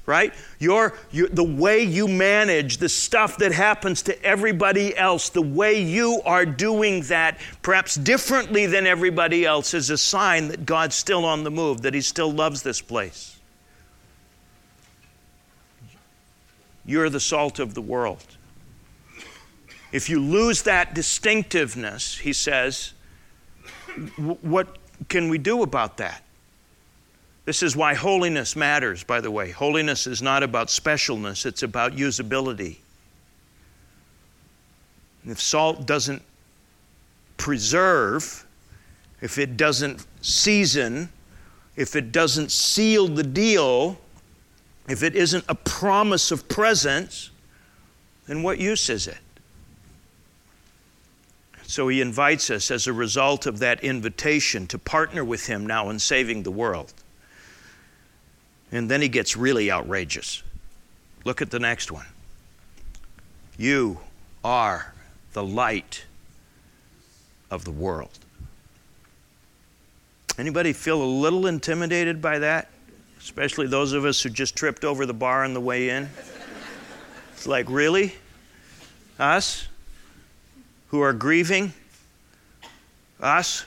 right? 0.05 0.35
Your, 0.59 0.95
your, 1.11 1.29
the 1.29 1.45
way 1.45 1.83
you 1.83 2.09
manage 2.09 2.79
the 2.79 2.89
stuff 2.89 3.37
that 3.39 3.53
happens 3.53 4.03
to 4.03 4.23
everybody 4.25 4.97
else, 4.97 5.29
the 5.29 5.43
way 5.43 5.81
you 5.81 6.21
are 6.25 6.45
doing 6.45 7.03
that, 7.03 7.39
perhaps 7.63 7.95
differently 7.95 8.67
than 8.67 8.87
everybody 8.87 9.45
else, 9.45 9.75
is 9.75 9.91
a 9.91 9.99
sign 9.99 10.49
that 10.49 10.67
God's 10.67 10.97
still 10.97 11.25
on 11.25 11.45
the 11.45 11.51
move, 11.51 11.83
that 11.83 11.95
He 11.95 12.01
still 12.01 12.33
loves 12.33 12.63
this 12.63 12.81
place. 12.81 13.39
You're 16.85 17.11
the 17.11 17.21
salt 17.21 17.59
of 17.59 17.75
the 17.75 17.83
world. 17.83 18.27
If 19.93 20.09
you 20.09 20.21
lose 20.21 20.63
that 20.63 20.95
distinctiveness, 20.95 22.19
he 22.19 22.33
says, 22.33 22.95
what 24.17 24.79
can 25.09 25.29
we 25.29 25.39
do 25.39 25.63
about 25.63 25.99
that? 25.99 26.23
This 27.45 27.63
is 27.63 27.75
why 27.75 27.95
holiness 27.95 28.55
matters, 28.55 29.03
by 29.03 29.21
the 29.21 29.31
way. 29.31 29.51
Holiness 29.51 30.07
is 30.07 30.23
not 30.23 30.43
about 30.43 30.69
specialness, 30.69 31.45
it's 31.45 31.63
about 31.63 31.93
usability. 31.97 32.77
if 35.25 35.41
salt 35.41 35.87
doesn't 35.87 36.23
preserve, 37.37 38.45
if 39.21 39.39
it 39.39 39.57
doesn't 39.57 40.07
season, 40.21 41.09
if 41.77 41.97
it 41.97 42.13
doesn't 42.13 42.51
seal 42.51 43.09
the 43.09 43.23
deal, 43.23 43.99
if 44.89 45.03
it 45.03 45.15
isn't 45.15 45.45
a 45.49 45.55
promise 45.55 46.31
of 46.31 46.49
presence, 46.49 47.31
then 48.27 48.43
what 48.43 48.59
use 48.59 48.89
is 48.89 49.07
it? 49.07 49.19
So 51.63 51.89
he 51.89 52.01
invites 52.01 52.51
us 52.51 52.71
as 52.71 52.87
a 52.87 52.93
result 52.93 53.47
of 53.47 53.59
that 53.61 53.83
invitation 53.83 54.67
to 54.69 54.79
partner 54.79 55.25
with 55.25 55.47
him 55.47 55.67
now 55.67 55.89
in 55.89 55.99
saving 55.99 56.43
the 56.43 56.51
world. 56.51 56.93
And 58.73 58.91
then 58.91 59.03
he 59.03 59.09
gets 59.09 59.37
really 59.37 59.71
outrageous. 59.71 60.43
Look 61.25 61.41
at 61.43 61.51
the 61.51 61.61
next 61.61 61.93
one. 61.93 62.07
You 63.57 64.01
are 64.43 64.95
the 65.35 65.45
light 65.45 66.05
of 67.51 67.65
the 67.65 67.71
world. 67.71 68.19
Anybody 70.39 70.73
feel 70.73 71.01
a 71.01 71.05
little 71.05 71.47
intimidated 71.47 72.21
by 72.21 72.39
that? 72.41 72.71
Especially 73.19 73.67
those 73.67 73.93
of 73.93 74.05
us 74.05 74.21
who 74.23 74.31
just 74.31 74.57
tripped 74.57 74.85
over 74.85 75.07
the 75.07 75.15
bar 75.15 75.45
on 75.45 75.55
the 75.55 75.61
way 75.61 75.91
in. 75.91 76.09
It's 77.35 77.47
like, 77.47 77.69
really? 77.69 78.15
Us? 79.19 79.69
who 80.93 81.01
are 81.01 81.15
grieving, 81.15 81.73
us 83.19 83.65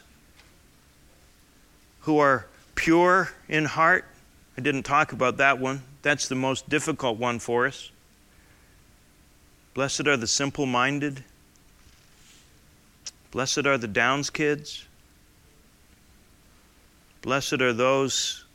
who 2.02 2.20
are 2.20 2.46
pure 2.76 3.32
in 3.50 3.66
heart. 3.66 4.06
I 4.58 4.62
didn't 4.62 4.84
talk 4.84 5.12
about 5.12 5.38
that 5.38 5.60
one. 5.60 5.84
That's 6.02 6.28
the 6.28 6.36
most 6.36 6.70
difficult 6.70 7.18
one 7.18 7.40
for 7.40 7.68
us. 7.68 7.92
Blessed 9.74 10.08
are 10.08 10.18
the 10.18 10.28
simple 10.28 10.66
minded. 10.66 11.24
Blessed 13.32 13.66
are 13.66 13.78
the 13.78 13.88
Downs 13.88 14.30
kids. 14.30 14.86
Blessed 17.22 17.62
are 17.62 17.74
those 17.74 18.46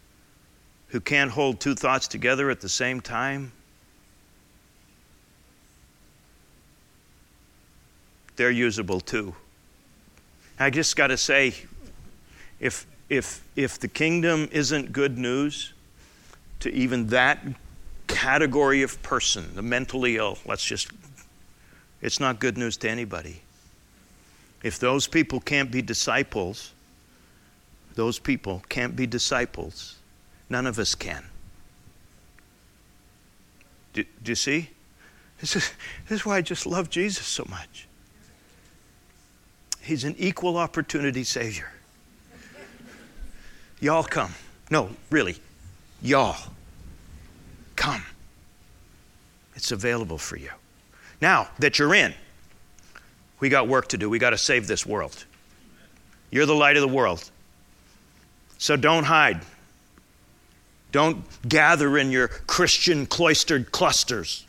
who 0.88 1.00
can't 1.00 1.30
hold 1.30 1.60
two 1.60 1.74
thoughts 1.74 2.08
together 2.08 2.50
at 2.50 2.60
the 2.60 2.68
same 2.68 3.00
time. 3.00 3.52
they're 8.40 8.50
usable 8.50 9.00
too. 9.00 9.34
I 10.58 10.70
just 10.70 10.96
got 10.96 11.08
to 11.08 11.18
say, 11.18 11.52
if, 12.58 12.86
if, 13.10 13.42
if 13.54 13.78
the 13.78 13.86
kingdom 13.86 14.48
isn't 14.50 14.92
good 14.94 15.18
news 15.18 15.74
to 16.60 16.72
even 16.72 17.08
that 17.08 17.40
category 18.06 18.82
of 18.82 19.02
person, 19.02 19.54
the 19.54 19.62
mentally 19.62 20.16
ill, 20.16 20.38
let's 20.46 20.64
just, 20.64 20.90
it's 22.02 22.20
not 22.20 22.38
good 22.38 22.58
news 22.58 22.76
to 22.78 22.90
anybody. 22.90 23.42
If 24.62 24.78
those 24.78 25.06
people 25.06 25.40
can't 25.40 25.70
be 25.70 25.80
disciples, 25.80 26.72
those 27.94 28.18
people 28.18 28.62
can't 28.68 28.94
be 28.94 29.06
disciples, 29.06 29.96
none 30.48 30.66
of 30.66 30.78
us 30.78 30.94
can. 30.94 31.24
Do, 33.92 34.04
do 34.22 34.32
you 34.32 34.36
see? 34.36 34.70
This 35.40 35.56
is, 35.56 35.72
this 36.08 36.20
is 36.20 36.26
why 36.26 36.36
I 36.36 36.42
just 36.42 36.66
love 36.66 36.90
Jesus 36.90 37.26
so 37.26 37.46
much. 37.48 37.86
He's 39.80 40.04
an 40.04 40.14
equal 40.18 40.58
opportunity 40.58 41.24
Savior. 41.24 41.70
Y'all 43.80 44.04
come. 44.04 44.34
No, 44.70 44.90
really, 45.08 45.36
y'all 46.02 46.36
come. 47.76 48.02
It's 49.54 49.72
available 49.72 50.18
for 50.18 50.36
you. 50.36 50.50
Now 51.20 51.48
that 51.58 51.78
you're 51.78 51.94
in, 51.94 52.14
we 53.40 53.48
got 53.48 53.68
work 53.68 53.88
to 53.88 53.98
do. 53.98 54.08
We 54.08 54.18
got 54.18 54.30
to 54.30 54.38
save 54.38 54.66
this 54.66 54.86
world. 54.86 55.24
You're 56.30 56.46
the 56.46 56.54
light 56.54 56.76
of 56.76 56.82
the 56.82 56.94
world. 56.94 57.30
So 58.58 58.76
don't 58.76 59.04
hide. 59.04 59.40
Don't 60.92 61.24
gather 61.48 61.96
in 61.98 62.10
your 62.10 62.28
Christian 62.28 63.06
cloistered 63.06 63.70
clusters, 63.72 64.44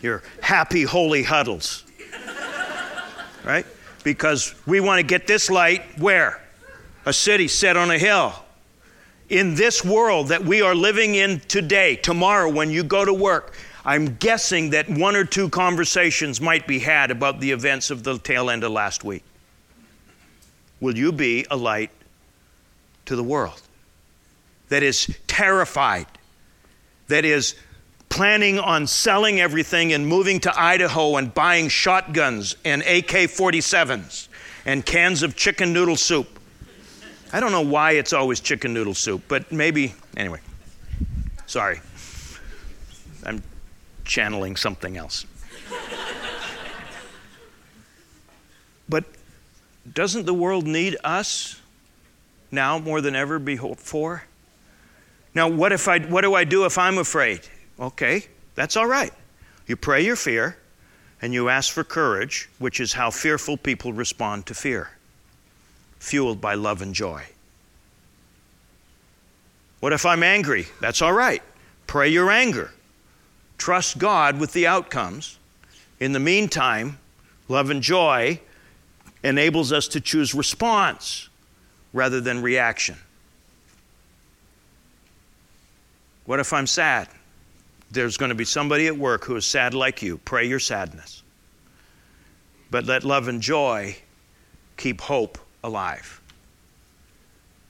your 0.00 0.22
happy, 0.40 0.84
holy 0.84 1.22
huddles. 1.22 1.84
Right? 3.44 3.66
because 4.02 4.54
we 4.66 4.80
want 4.80 4.98
to 4.98 5.02
get 5.02 5.26
this 5.26 5.50
light 5.50 5.82
where? 5.98 6.40
A 7.06 7.12
city 7.12 7.48
set 7.48 7.76
on 7.76 7.90
a 7.90 7.98
hill. 7.98 8.34
In 9.30 9.54
this 9.54 9.84
world 9.84 10.28
that 10.28 10.44
we 10.44 10.60
are 10.60 10.74
living 10.74 11.14
in 11.14 11.38
today, 11.38 11.94
tomorrow, 11.94 12.50
when 12.50 12.68
you 12.68 12.82
go 12.82 13.04
to 13.04 13.14
work, 13.14 13.54
I'm 13.84 14.16
guessing 14.16 14.70
that 14.70 14.90
one 14.90 15.14
or 15.14 15.24
two 15.24 15.48
conversations 15.48 16.40
might 16.40 16.66
be 16.66 16.80
had 16.80 17.12
about 17.12 17.38
the 17.38 17.52
events 17.52 17.92
of 17.92 18.02
the 18.02 18.18
tail 18.18 18.50
end 18.50 18.64
of 18.64 18.72
last 18.72 19.04
week. 19.04 19.22
Will 20.80 20.98
you 20.98 21.12
be 21.12 21.46
a 21.48 21.56
light 21.56 21.92
to 23.06 23.14
the 23.14 23.22
world 23.22 23.62
that 24.68 24.82
is 24.82 25.16
terrified, 25.28 26.06
that 27.06 27.24
is 27.24 27.54
planning 28.08 28.58
on 28.58 28.88
selling 28.88 29.40
everything 29.40 29.92
and 29.92 30.08
moving 30.08 30.40
to 30.40 30.60
Idaho 30.60 31.16
and 31.16 31.32
buying 31.32 31.68
shotguns 31.68 32.56
and 32.64 32.82
AK 32.82 33.30
47s 33.30 34.26
and 34.66 34.84
cans 34.84 35.22
of 35.22 35.36
chicken 35.36 35.72
noodle 35.72 35.96
soup. 35.96 36.39
I 37.32 37.40
don't 37.40 37.52
know 37.52 37.60
why 37.60 37.92
it's 37.92 38.12
always 38.12 38.40
chicken 38.40 38.74
noodle 38.74 38.94
soup, 38.94 39.22
but 39.28 39.52
maybe, 39.52 39.94
anyway. 40.16 40.40
Sorry. 41.46 41.80
I'm 43.24 43.42
channeling 44.04 44.56
something 44.56 44.96
else. 44.96 45.26
but 48.88 49.04
doesn't 49.92 50.26
the 50.26 50.34
world 50.34 50.66
need 50.66 50.96
us 51.04 51.60
now 52.50 52.78
more 52.78 53.00
than 53.00 53.14
ever 53.14 53.38
before? 53.38 54.24
Now, 55.34 55.48
what, 55.48 55.72
if 55.72 55.86
I, 55.86 56.00
what 56.00 56.22
do 56.22 56.34
I 56.34 56.44
do 56.44 56.64
if 56.64 56.76
I'm 56.78 56.98
afraid? 56.98 57.40
Okay, 57.78 58.26
that's 58.54 58.76
all 58.76 58.86
right. 58.86 59.12
You 59.66 59.76
pray 59.76 60.04
your 60.04 60.16
fear 60.16 60.56
and 61.22 61.32
you 61.32 61.48
ask 61.48 61.72
for 61.72 61.84
courage, 61.84 62.48
which 62.58 62.80
is 62.80 62.92
how 62.92 63.10
fearful 63.10 63.56
people 63.56 63.92
respond 63.92 64.46
to 64.46 64.54
fear, 64.54 64.90
fueled 66.00 66.40
by 66.40 66.54
love 66.54 66.82
and 66.82 66.94
joy. 66.94 67.22
What 69.78 69.92
if 69.92 70.04
I'm 70.04 70.22
angry? 70.22 70.66
That's 70.80 71.00
all 71.00 71.12
right. 71.12 71.42
Pray 71.86 72.08
your 72.08 72.30
anger. 72.30 72.72
Trust 73.56 73.98
God 73.98 74.40
with 74.40 74.52
the 74.52 74.66
outcomes. 74.66 75.38
In 76.00 76.12
the 76.12 76.20
meantime, 76.20 76.98
love 77.48 77.70
and 77.70 77.82
joy 77.82 78.40
enables 79.22 79.72
us 79.72 79.86
to 79.88 80.00
choose 80.00 80.34
response 80.34 81.28
rather 81.92 82.20
than 82.20 82.42
reaction. 82.42 82.96
What 86.24 86.40
if 86.40 86.52
I'm 86.52 86.66
sad? 86.66 87.08
There's 87.90 88.16
going 88.16 88.28
to 88.28 88.34
be 88.34 88.44
somebody 88.44 88.86
at 88.86 88.96
work 88.96 89.24
who 89.24 89.36
is 89.36 89.44
sad 89.44 89.74
like 89.74 90.00
you. 90.00 90.18
Pray 90.18 90.46
your 90.46 90.60
sadness. 90.60 91.22
But 92.70 92.86
let 92.86 93.04
love 93.04 93.28
and 93.28 93.42
joy 93.42 93.96
keep 94.76 95.00
hope 95.00 95.38
alive. 95.62 96.20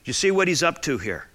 You 0.04 0.12
see 0.12 0.30
what 0.30 0.48
he's 0.48 0.62
up 0.62 0.82
to 0.82 0.98
here? 0.98 1.29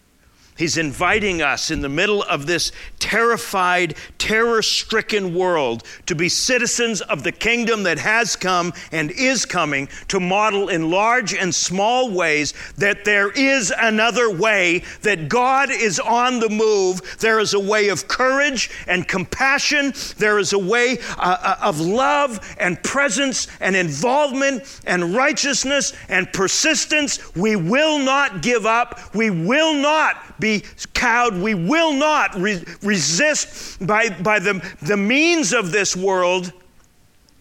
He's 0.57 0.77
inviting 0.77 1.41
us 1.41 1.69
in 1.69 1.81
the 1.81 1.89
middle 1.89 2.23
of 2.23 2.45
this 2.45 2.71
terrified, 2.97 3.95
terror 4.17 4.61
stricken 4.61 5.35
world 5.35 5.83
to 6.05 6.15
be 6.15 6.29
citizens 6.29 7.01
of 7.01 7.23
the 7.23 7.33
kingdom 7.33 7.83
that 7.83 7.99
has 7.99 8.37
come 8.37 8.71
and 8.93 9.11
is 9.11 9.45
coming, 9.45 9.89
to 10.07 10.19
model 10.21 10.69
in 10.69 10.89
large 10.89 11.33
and 11.33 11.53
small 11.53 12.09
ways 12.09 12.53
that 12.77 13.03
there 13.03 13.31
is 13.31 13.73
another 13.77 14.31
way, 14.31 14.83
that 15.01 15.27
God 15.27 15.71
is 15.71 15.99
on 15.99 16.39
the 16.39 16.49
move. 16.49 17.01
There 17.19 17.39
is 17.39 17.53
a 17.53 17.59
way 17.59 17.89
of 17.89 18.07
courage 18.07 18.71
and 18.87 19.05
compassion, 19.05 19.93
there 20.17 20.39
is 20.39 20.53
a 20.53 20.59
way 20.59 20.99
uh, 21.17 21.37
uh 21.41 21.57
of 21.61 21.81
love 21.81 22.39
and 22.59 22.81
presence 22.81 23.49
and 23.59 23.75
involvement 23.75 24.81
and 24.85 25.13
righteousness 25.15 25.91
and 26.07 26.31
persistence. 26.31 27.35
We 27.35 27.57
will 27.57 27.99
not 27.99 28.41
give 28.41 28.65
up, 28.65 29.13
we 29.13 29.29
will 29.29 29.73
not 29.73 30.34
be 30.39 30.63
cowed. 30.93 31.35
We 31.35 31.55
will 31.55 31.93
not 31.93 32.35
re- 32.35 32.63
resist 32.81 33.85
by, 33.85 34.09
by 34.09 34.39
the, 34.39 34.61
the 34.81 34.97
means 34.97 35.53
of 35.53 35.71
this 35.71 35.95
world. 35.95 36.51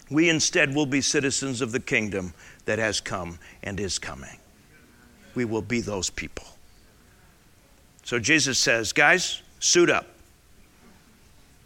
We 0.09 0.29
instead 0.29 0.75
will 0.75 0.85
be 0.85 1.01
citizens 1.01 1.61
of 1.61 1.71
the 1.71 1.79
kingdom 1.79 2.33
that 2.65 2.79
has 2.79 3.01
come 3.01 3.39
and 3.63 3.79
is 3.79 3.99
coming. 3.99 4.37
We 5.33 5.45
will 5.45 5.61
be 5.61 5.81
those 5.81 6.09
people. 6.09 6.45
So 8.03 8.19
Jesus 8.19 8.59
says, 8.59 8.93
guys, 8.93 9.41
suit 9.59 9.89
up. 9.89 10.07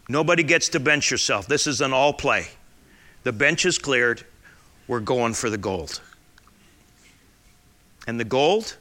Nobody 0.08 0.42
gets 0.42 0.70
to 0.70 0.80
bench 0.80 1.12
yourself. 1.12 1.48
This 1.48 1.68
is 1.68 1.82
an 1.82 1.94
all 1.94 2.14
play. 2.14 2.48
The 3.24 3.32
bench 3.32 3.66
is 3.66 3.78
cleared. 3.78 4.24
We're 4.88 5.02
going 5.02 5.34
for 5.34 5.50
the 5.50 5.58
gold. 5.58 6.02
And 8.08 8.20
the 8.20 8.26
gold 8.26 8.78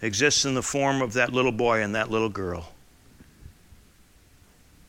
exists 0.00 0.44
in 0.44 0.54
the 0.54 0.62
form 0.62 1.02
of 1.02 1.12
that 1.14 1.32
little 1.32 1.52
boy 1.52 1.82
and 1.82 1.94
that 1.94 2.10
little 2.10 2.28
girl 2.28 2.72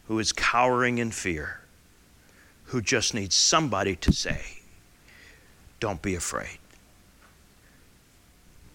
who 0.07 0.19
is 0.19 0.31
cowering 0.31 0.97
in 0.97 1.11
fear, 1.11 1.59
who 2.65 2.81
just 2.81 3.13
needs 3.13 3.35
somebody 3.35 3.95
to 3.95 4.11
say, 4.11 4.41
Don't 5.79 6.01
be 6.01 6.15
afraid. 6.15 6.57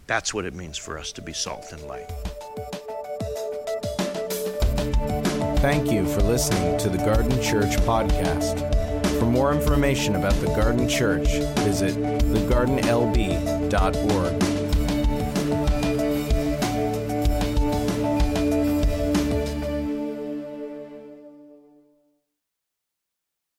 That's 0.07 0.33
what 0.33 0.45
it 0.45 0.55
means 0.55 0.79
for 0.79 0.99
us 0.99 1.11
to 1.13 1.23
be 1.23 1.33
salt 1.33 1.73
and 1.73 1.83
light. 1.83 2.09
Thank 5.59 5.91
you 5.91 6.07
for 6.07 6.21
listening 6.21 6.79
to 6.79 6.89
the 6.89 6.99
Garden 6.99 7.43
Church 7.43 7.77
podcast. 7.79 8.61
For 9.19 9.25
more 9.25 9.53
information 9.53 10.15
about 10.15 10.35
the 10.35 10.47
Garden 10.49 10.89
Church, 10.89 11.27
visit 11.65 11.97
thegardenlb.org. 11.97 14.54